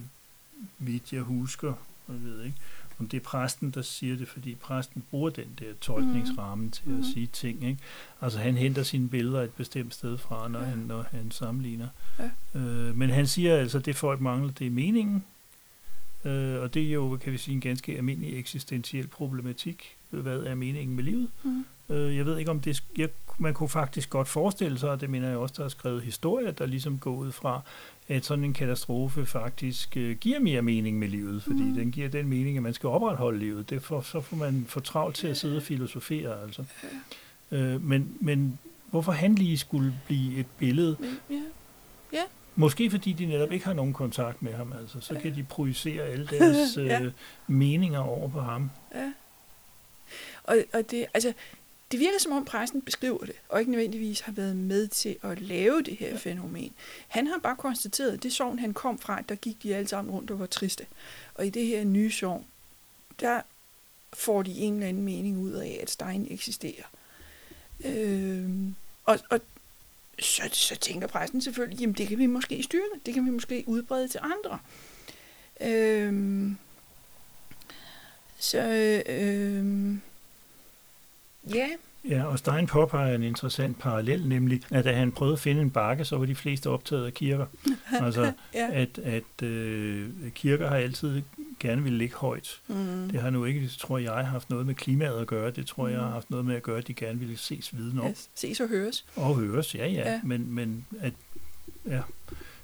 [0.78, 1.74] vidt jeg husker,
[2.08, 2.58] jeg ved ikke,
[3.00, 6.72] om det er præsten, der siger det, fordi præsten bruger den der tolkningsramme mm.
[6.72, 7.04] til at mm.
[7.04, 7.64] sige ting.
[7.64, 7.80] Ikke?
[8.22, 10.66] Altså han henter sine billeder et bestemt sted fra, når, ja.
[10.66, 11.88] han, når han sammenligner.
[12.20, 12.60] Ja.
[12.60, 15.24] Øh, men han siger altså, at det folk mangler, det er meningen.
[16.26, 19.96] Øh, og det er jo, kan vi sige, en ganske almindelig eksistentiel problematik.
[20.10, 21.30] Hvad er meningen med livet?
[21.44, 21.66] Mm.
[21.90, 22.84] Øh, jeg ved ikke, om det...
[22.98, 26.02] Jeg, man kunne faktisk godt forestille sig, og det mener jeg også, der er skrevet
[26.02, 27.62] historier, der ligesom går ud fra,
[28.08, 31.76] at sådan en katastrofe faktisk øh, giver mere mening med livet, fordi mm.
[31.76, 33.70] den giver den mening, at man skal opretholde livet.
[33.70, 36.64] Det for, så får man for travlt til at sidde og filosofere, altså.
[37.52, 38.60] Øh, men, men
[38.92, 40.98] hvorfor han lige skulle blive et billede?
[41.30, 41.42] Ja.
[42.14, 42.24] Ja.
[42.56, 45.00] Måske fordi de netop ikke har nogen kontakt med ham, altså.
[45.02, 47.02] Så kan de projicere alle deres Ja.
[47.02, 47.12] øh,
[47.48, 48.72] meninger over på ham.
[48.96, 49.14] Ja.
[50.44, 51.34] Og, og det, altså,
[51.92, 55.42] det virker som om præsten beskriver det, og ikke nødvendigvis har været med til at
[55.42, 56.74] lave det her fænomen.
[57.08, 60.14] Han har bare konstateret, at det sovn, han kom fra, der gik de alle sammen
[60.14, 60.86] rundt og var triste.
[61.36, 62.46] Og i det her nye sovn,
[63.20, 63.42] der
[64.14, 66.84] får de en eller anden mening ud af, at Stein eksisterer.
[67.86, 69.40] Øhm, og, og
[70.20, 73.64] så, så tænker præsten selvfølgelig, jamen det kan vi måske styrke, det kan vi måske
[73.68, 74.60] udbrede til andre.
[75.62, 76.58] Øhm,
[78.40, 78.62] så
[79.08, 80.02] øhm,
[81.54, 81.68] ja,
[82.10, 85.70] Ja, og Stein påpeger en interessant parallel, nemlig at da han prøvede at finde en
[85.72, 87.46] bakke, så var de fleste optaget af kirker.
[88.06, 88.70] altså, ja.
[88.72, 91.22] at, at øh, kirker har altid
[91.60, 92.60] gerne vil ligge højt.
[92.68, 93.10] Mm.
[93.12, 95.52] Det har nu ikke, tror jeg, haft noget med klimaet at gøre.
[95.52, 96.14] Det tror jeg har Mm.
[96.14, 98.10] haft noget med at gøre, at de gerne ville ses viden om.
[98.10, 98.30] Yes.
[98.36, 99.06] Ses og høres.
[99.16, 100.12] Og høres, ja, ja.
[100.12, 100.22] Ja.
[100.24, 101.14] Men, men at,
[101.88, 102.02] ja.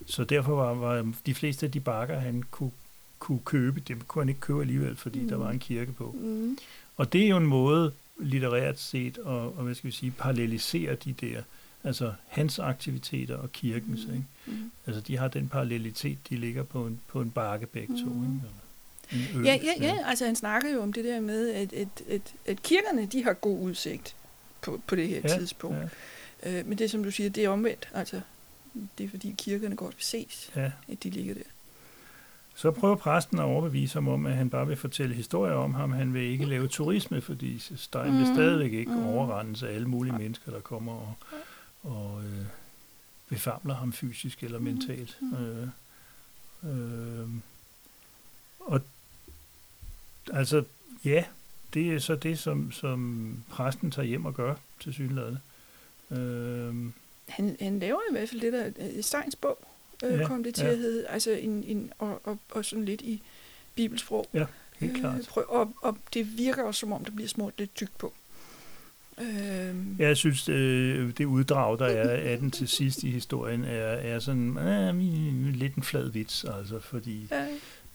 [0.05, 2.71] Så derfor var, var de fleste af de bakker, han kunne,
[3.19, 5.27] kunne købe, dem kunne han ikke købe alligevel, fordi mm.
[5.29, 5.43] der Mm.
[5.43, 6.15] var en kirke på.
[6.19, 6.57] Mm.
[6.97, 10.95] Og det er jo en måde, litterært set, og, og hvad skal vi sige, parallelisere
[10.95, 11.41] de der,
[11.83, 14.13] altså hans aktiviteter og kirkens, Mm.
[14.13, 14.25] ikke?
[14.45, 14.71] Mm.
[14.87, 18.23] Altså de har den parallelitet, de ligger på en, på en bakke begge to, Mm.
[18.35, 18.39] ikke?
[19.49, 22.63] Ja, ja, ja, altså han snakker jo om det der med, at, at, at, at
[22.63, 24.15] kirkerne, de har god udsigt
[24.61, 25.77] på, på det her Ja, tidspunkt.
[25.77, 25.87] Ja,
[26.45, 27.89] Øh, men det, som du siger, det er omvendt.
[27.93, 28.21] Altså,
[28.97, 30.71] det er fordi kirkerne godt vil ses, ja.
[30.91, 31.41] at de ligger der.
[32.55, 35.91] Så prøver præsten at overbevise ham om, at han bare vil fortælle historier om ham.
[35.91, 38.33] Han vil ikke lave turisme, fordi Stein vil Mm.
[38.35, 39.05] stadigvæk ikke Mm.
[39.05, 41.15] overrendes af alle mulige mennesker, der kommer og,
[41.83, 42.45] og øh,
[43.29, 44.63] befamler ham fysisk eller Mm.
[44.65, 45.17] mentalt.
[45.21, 45.33] Mm.
[45.33, 45.67] Øh,
[46.63, 47.27] øh,
[48.59, 48.81] og
[50.33, 50.63] altså,
[51.05, 51.23] ja,
[51.73, 55.37] det er så det, som, som præsten tager hjem og gør til synligheden.
[56.11, 56.75] Øh,
[57.29, 59.67] Han, han laver i hvert fald det der øh, Steins bog,
[60.03, 60.71] øh, Ja, ja, kom det til ja.
[60.71, 63.21] at hedde, altså en, en, og, og, og sådan lidt i
[63.75, 64.25] bibelsprog.
[64.79, 65.17] helt klart.
[65.17, 68.13] Øh, prøv, og, og det virker også, som om der bliver smurt lidt tykt på.
[69.21, 69.25] Øh,
[69.99, 73.69] Ja, Jeg synes, øh, det uddrag, der er af den til sidst i historien, er,
[73.83, 74.95] er sådan øh,
[75.53, 77.27] lidt en flad vits, altså, fordi...
[77.31, 77.47] ja,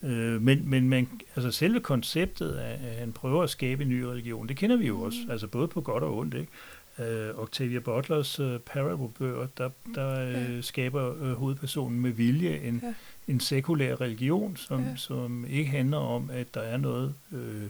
[0.02, 4.00] Øh, men men man, altså selve konceptet af, at han prøver at skabe en ny
[4.02, 5.02] religion, det kender vi jo Mm.
[5.02, 6.48] også, altså både på godt og ondt, ikke?
[6.98, 10.60] Øh, Octavia Butlers øh, Parable-bøger, der, der øh, Ja.
[10.60, 12.94] skaber øh, hovedpersonen med vilje en, Ja.
[13.32, 14.96] en sekulær religion, som, Ja.
[14.96, 17.62] som ikke handler om, at der er noget øh,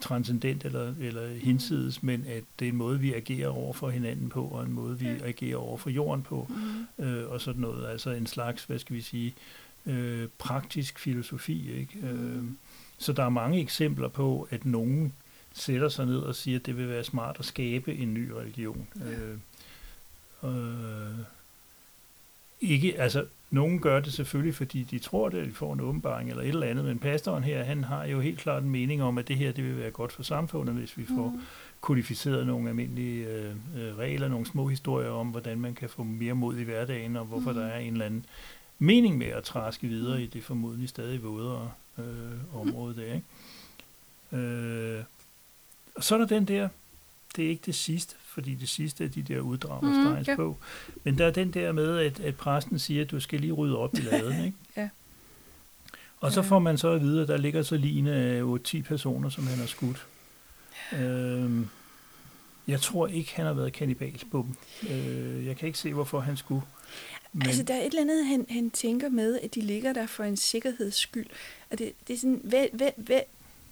[0.00, 4.28] transcendent eller, eller hinsides, men at det er en måde, vi agerer over for hinanden
[4.28, 5.16] på, og en måde, vi Ja.
[5.28, 6.50] agerer over for jorden på,
[6.98, 7.86] mm, øh, og sådan noget.
[7.86, 9.34] Altså en slags, hvad skal vi sige,
[9.86, 11.72] øh, praktisk filosofi.
[11.72, 11.98] Ikke?
[12.06, 12.56] Øh, Mm.
[12.98, 15.12] så der er mange eksempler på, at nogen
[15.54, 18.88] sætter sig ned og siger, at det vil være smart at skabe en ny religion.
[19.00, 19.10] Ja.
[19.10, 21.18] Øh, øh,
[22.60, 26.42] ikke, altså, nogen gør det selvfølgelig, fordi de tror det, de får en åbenbaring eller
[26.42, 29.28] et eller andet, men pastoren her, han har jo helt klart en mening om, at
[29.28, 31.40] det her, det vil være godt for samfundet, hvis vi får mm,
[31.80, 36.34] kodificeret nogle almindelige øh, øh, regler, nogle små historier om, hvordan man kan få mere
[36.34, 37.60] mod i hverdagen, og hvorfor Mhm.
[37.60, 38.26] der er en eller anden
[38.78, 43.14] mening med at træske videre i det formodentlig stadig vådere øh, område der.
[43.14, 44.46] Ikke?
[44.46, 45.04] Øh,
[45.94, 46.68] og så er der den der,
[47.36, 50.36] det er ikke det sidste, fordi det sidste er de der uddrag af Steins ja.
[50.36, 50.58] bog,
[51.04, 53.78] men der er den der med, at, at præsten siger, at du skal lige rydde
[53.78, 54.58] op i laden, ikke?
[54.76, 54.88] Ja.
[56.20, 59.28] Og så får man så at vide, at der ligger så lige af 8-10 personer,
[59.28, 60.06] som han har skudt.
[60.92, 61.68] Øhm,
[62.66, 64.90] jeg tror ikke, han har været kannibal på dem.
[64.90, 66.62] Øh, jeg kan ikke se, hvorfor han skulle.
[67.32, 70.06] Men, Altså, der er et eller andet, han, han tænker med, at de ligger der
[70.06, 71.26] for en sikkerheds skyld.
[71.70, 73.20] Og det, det er sådan, hvad, hvad, hvad,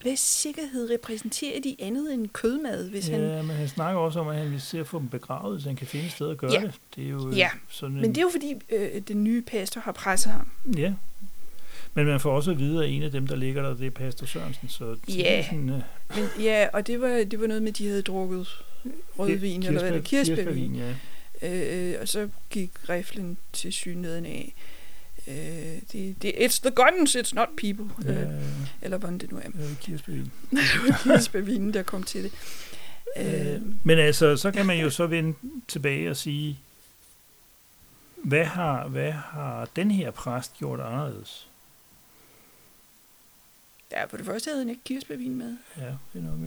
[0.03, 3.21] hvad sikkerhed repræsenterer de andet end kødmad, hvis han...
[3.21, 5.69] ja, men han snakker også om, at han vil se at få dem begravet, så
[5.69, 6.61] han kan finde et sted at gøre Ja.
[6.61, 6.75] det.
[6.97, 9.43] Det er jo øh, Ja, sådan en, Men det er jo fordi, øh, den nye
[9.43, 10.49] pastor har presset ham.
[10.77, 10.93] Ja.
[11.95, 13.91] Men man får også at vide, at en af dem, der ligger der, det er
[13.91, 14.69] Pastor Sørensen.
[14.69, 15.45] Så Ja.
[15.45, 15.81] sådan, øh,
[16.17, 18.47] Men, ja, og det var, det var noget med, at de havde drukket
[19.19, 20.75] rødvin, eller hvad det kirsebærvin.
[20.77, 20.93] ja.
[21.43, 24.55] Øh, og så gik riflen til synligheden af.
[25.29, 25.35] Øh,
[25.93, 27.87] det, det, it's the guns, it's not people.
[28.05, 28.43] Ja, Øh,
[28.83, 29.49] eller hvordan det nu er.
[29.55, 30.33] øh, kirsebærvin.
[31.03, 32.33] Kirsebærvinen, der kom til det.
[33.17, 35.35] Øh, Øh, men altså, så kan man jo så vende
[35.69, 36.59] tilbage og sige,
[38.17, 41.49] hvad har, hvad har den her præst gjort anderledes?
[43.93, 45.57] Ja, på det første havde han ikke kirsebærvin med.
[45.79, 46.39] Ja, det er nok...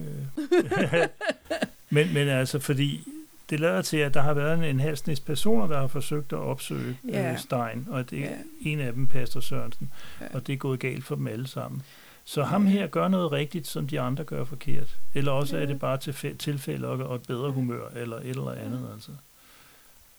[1.02, 1.08] Øh.
[1.96, 3.08] men, men altså, fordi
[3.50, 6.40] det lader til, at der har været en, en halsnæs personer, der har forsøgt at
[6.40, 7.32] opsøge Ja.
[7.32, 8.30] øh, Stein, og det, Ja.
[8.62, 9.92] en af dem, Pastor Sørensen,
[10.22, 10.26] Ja.
[10.34, 11.82] og det er gået galt for dem alle sammen.
[12.24, 14.96] Så ham her gør noget rigtigt, som de andre gør forkert.
[15.14, 15.66] Eller også er Ja.
[15.68, 18.90] det bare tilfæ- tilfælde og, et bedre humør, eller et eller andet.
[18.94, 19.12] Altså.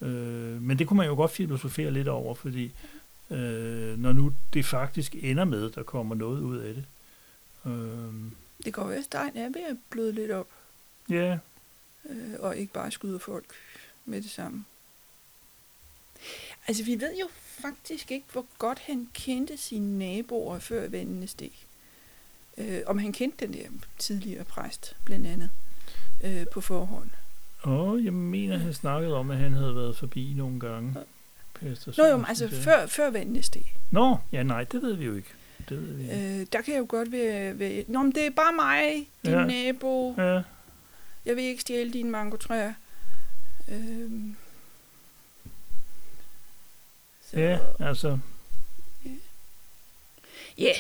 [0.01, 2.73] Øh, men det kunne man jo godt filosofere lidt over, fordi
[3.31, 6.85] øh, når nu det faktisk ender med, der kommer noget ud af det.
[7.67, 8.15] Øh,
[8.65, 10.47] Det går vist, Stein er ved at bløde lidt op,
[11.11, 11.39] ja,
[12.11, 13.45] øh, og ikke bare skyder folk
[14.05, 14.65] med det samme.
[16.69, 21.51] Altså, vi ved jo faktisk ikke, hvor godt han kendte sine naboer før vandene steg.
[22.59, 25.51] Øh, om han kendte den der tidligere præst, blandt andet,
[26.25, 27.11] øh, på forhånd.
[27.63, 30.95] og jeg mener, han snakkede om, at han havde været forbi nogle gange.
[31.61, 32.63] Pastor Nå jo, men altså sagde.
[32.63, 33.63] før, før vandene steg.
[33.91, 35.29] Nå, ja nej, det ved vi jo ikke.
[35.69, 36.41] Det ved vi ikke.
[36.41, 37.85] Øh, der kan jeg jo godt være, være...
[37.89, 39.39] Nå, men det er bare mig, din Ja.
[39.41, 39.47] ja.
[39.47, 40.15] nabo.
[40.19, 40.43] Ja,
[41.27, 42.75] Jeg vil ikke stjæle dine mangotræer.
[43.69, 44.37] Øhm.
[47.31, 48.19] Så, ja, altså,
[50.59, 50.73] Ja.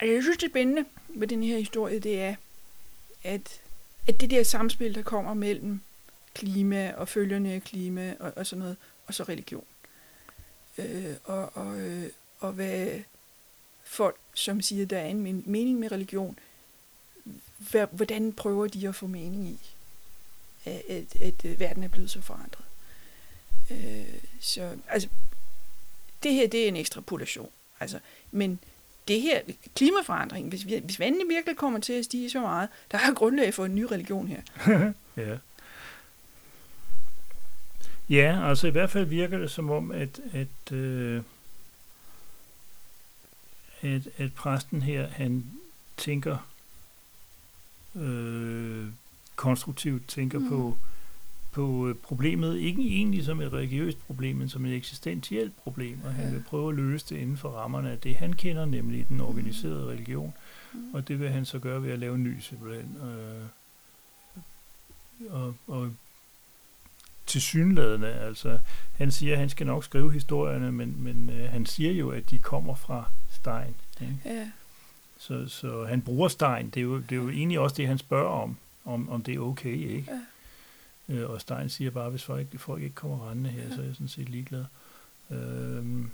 [0.00, 2.34] Altså, jeg synes, det spændende med den her historie, det er,
[3.22, 3.60] at,
[4.08, 5.80] at det der samspil, der kommer mellem
[6.34, 8.76] klima og følgerne af klima og, og sådan noget,
[9.06, 9.64] og så religion.
[10.78, 12.08] Øh, og, og, øh,
[12.40, 13.00] og hvad
[13.84, 16.38] folk, som siger, der er en men- mening med religion,
[17.90, 19.58] hvordan prøver de at få mening i,
[20.64, 22.64] at, at, at øh, verden er blevet så forandret.
[23.70, 25.08] Øh, så, altså,
[26.22, 27.50] det her, det er en ekstrapolation.
[27.80, 27.98] Altså,
[28.30, 28.58] men
[29.08, 29.40] det her,
[29.76, 33.54] klimaforandring, hvis, vi, hvis vandene virkelig kommer til at stige så meget, der er grundlag
[33.54, 34.42] for en ny religion her.
[35.16, 35.36] ja.
[38.08, 41.22] Ja, altså i hvert fald virker det som om, at, at, øh,
[43.82, 45.44] at, at præsten her, han
[45.96, 46.51] tænker
[47.96, 48.86] øh,
[49.36, 50.48] konstruktivt, tænker mm.
[50.48, 50.76] På,
[51.52, 56.14] på øh, problemet, ikke egentlig som et religiøst problem, men som et eksistentielt problem, og
[56.14, 56.30] han Ja.
[56.30, 59.90] vil prøve at løse det inden for rammerne af det, han kender, nemlig den organiserede
[59.90, 60.32] religion.
[60.72, 60.94] Mm.
[60.94, 62.96] Og det vil han så gøre ved at lave en ny simpelthen.
[62.96, 63.46] Øh,
[65.30, 65.92] og, og
[67.26, 68.58] til synladende, altså,
[68.94, 72.30] han siger, at han skal nok skrive historierne, men, men øh, han siger jo, at
[72.30, 73.74] de kommer fra Stein.
[74.00, 74.16] Ikke?
[74.24, 74.50] Ja,
[75.22, 76.70] Så, så han bruger Stein.
[76.70, 79.34] Det er, jo, det er jo egentlig også det, han spørger om, om, om det
[79.34, 80.12] er okay, ikke?
[81.08, 81.14] Ja.
[81.14, 83.94] Øh, og Stein siger bare, hvis folk, folk ikke kommer rendende her, så er jeg
[83.94, 84.64] sådan set ligeglad.
[85.30, 86.10] Øhm,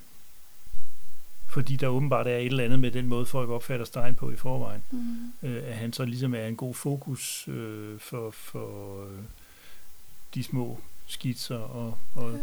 [1.49, 4.37] fordi der åbenbart er et eller andet med den måde, folk opfatter Stein på i
[4.37, 4.83] forvejen.
[4.91, 5.33] mm.
[5.43, 9.19] Øh, at han så ligesom er en god fokus øh, for, for øh,
[10.35, 12.39] de små skitser og, og Ja.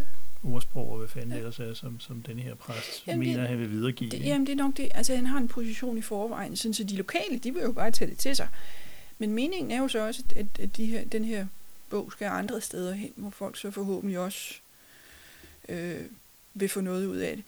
[0.45, 1.37] Ordsprog og hvad fanden Ja.
[1.37, 4.09] ellers er, som, som den her præst Jamen, det- mener, han vil videregive.
[4.09, 4.87] det, jamen det er nok det.
[4.93, 7.91] Altså han har en position i forvejen, sådan så de lokale, de vil jo bare
[7.91, 8.47] tage det til sig.
[9.17, 11.45] Men meningen er jo så også, at, at de her, den her
[11.89, 14.53] bog skal andre steder hen, hvor folk så forhåbentlig også
[15.69, 16.01] øh,
[16.53, 17.45] vil få noget ud af det.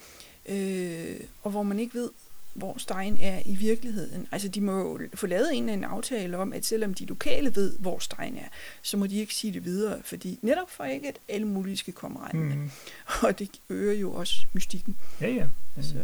[0.49, 2.09] Øh, og hvor man ikke ved,
[2.57, 4.27] hvor Stein er i virkeligheden.
[4.31, 7.77] Altså de må få lavet en eller anden aftale om, at selvom de lokale ved,
[7.79, 8.47] hvor Stein er,
[8.81, 11.93] så må de ikke sige det videre, fordi netop for ikke, at alle mulige skal
[11.93, 12.55] komme rendende.
[12.55, 12.69] Mm.
[13.27, 14.97] Og det øger jo også mystikken.
[15.21, 15.47] Ja, ja.
[15.77, 15.81] ja.
[15.81, 15.95] Så,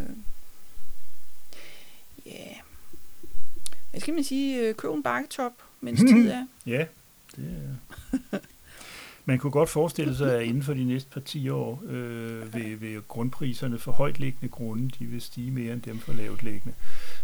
[2.26, 2.54] ja.
[3.92, 4.60] Hvad skal man sige?
[4.60, 6.48] Øh, Køb en bakketop, mens tid er.
[6.66, 6.86] Ja,
[7.36, 7.78] det
[8.32, 8.40] er...
[9.26, 12.82] Man kunne godt forestille sig, at inden for de næste par 10 år øh, vil,
[12.82, 16.74] vil grundpriserne for højtliggende grunde, de vil stige mere end dem for lavt liggende.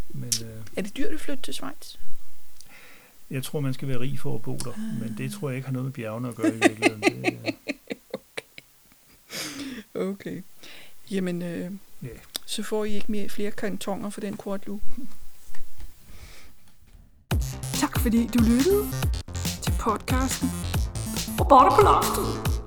[0.10, 1.95] Men øh, Er det dyrt at flytte til Schweiz?
[3.30, 4.72] jeg tror, man skal være rig for at bo der.
[4.72, 4.80] Ah.
[5.02, 7.02] Men det tror jeg ikke har noget med bjergene at gøre i virkeligheden.
[7.02, 7.54] Det, øh,
[10.10, 10.41] Okay.
[11.12, 11.72] Jamen, øh,
[12.04, 12.08] Ja.
[12.45, 14.82] så får I ikke mere, flere kantoner for den kortlue.
[17.74, 18.86] Tak fordi du lyttede
[19.64, 20.50] til podcasten.
[21.40, 22.59] Og bare på loftet.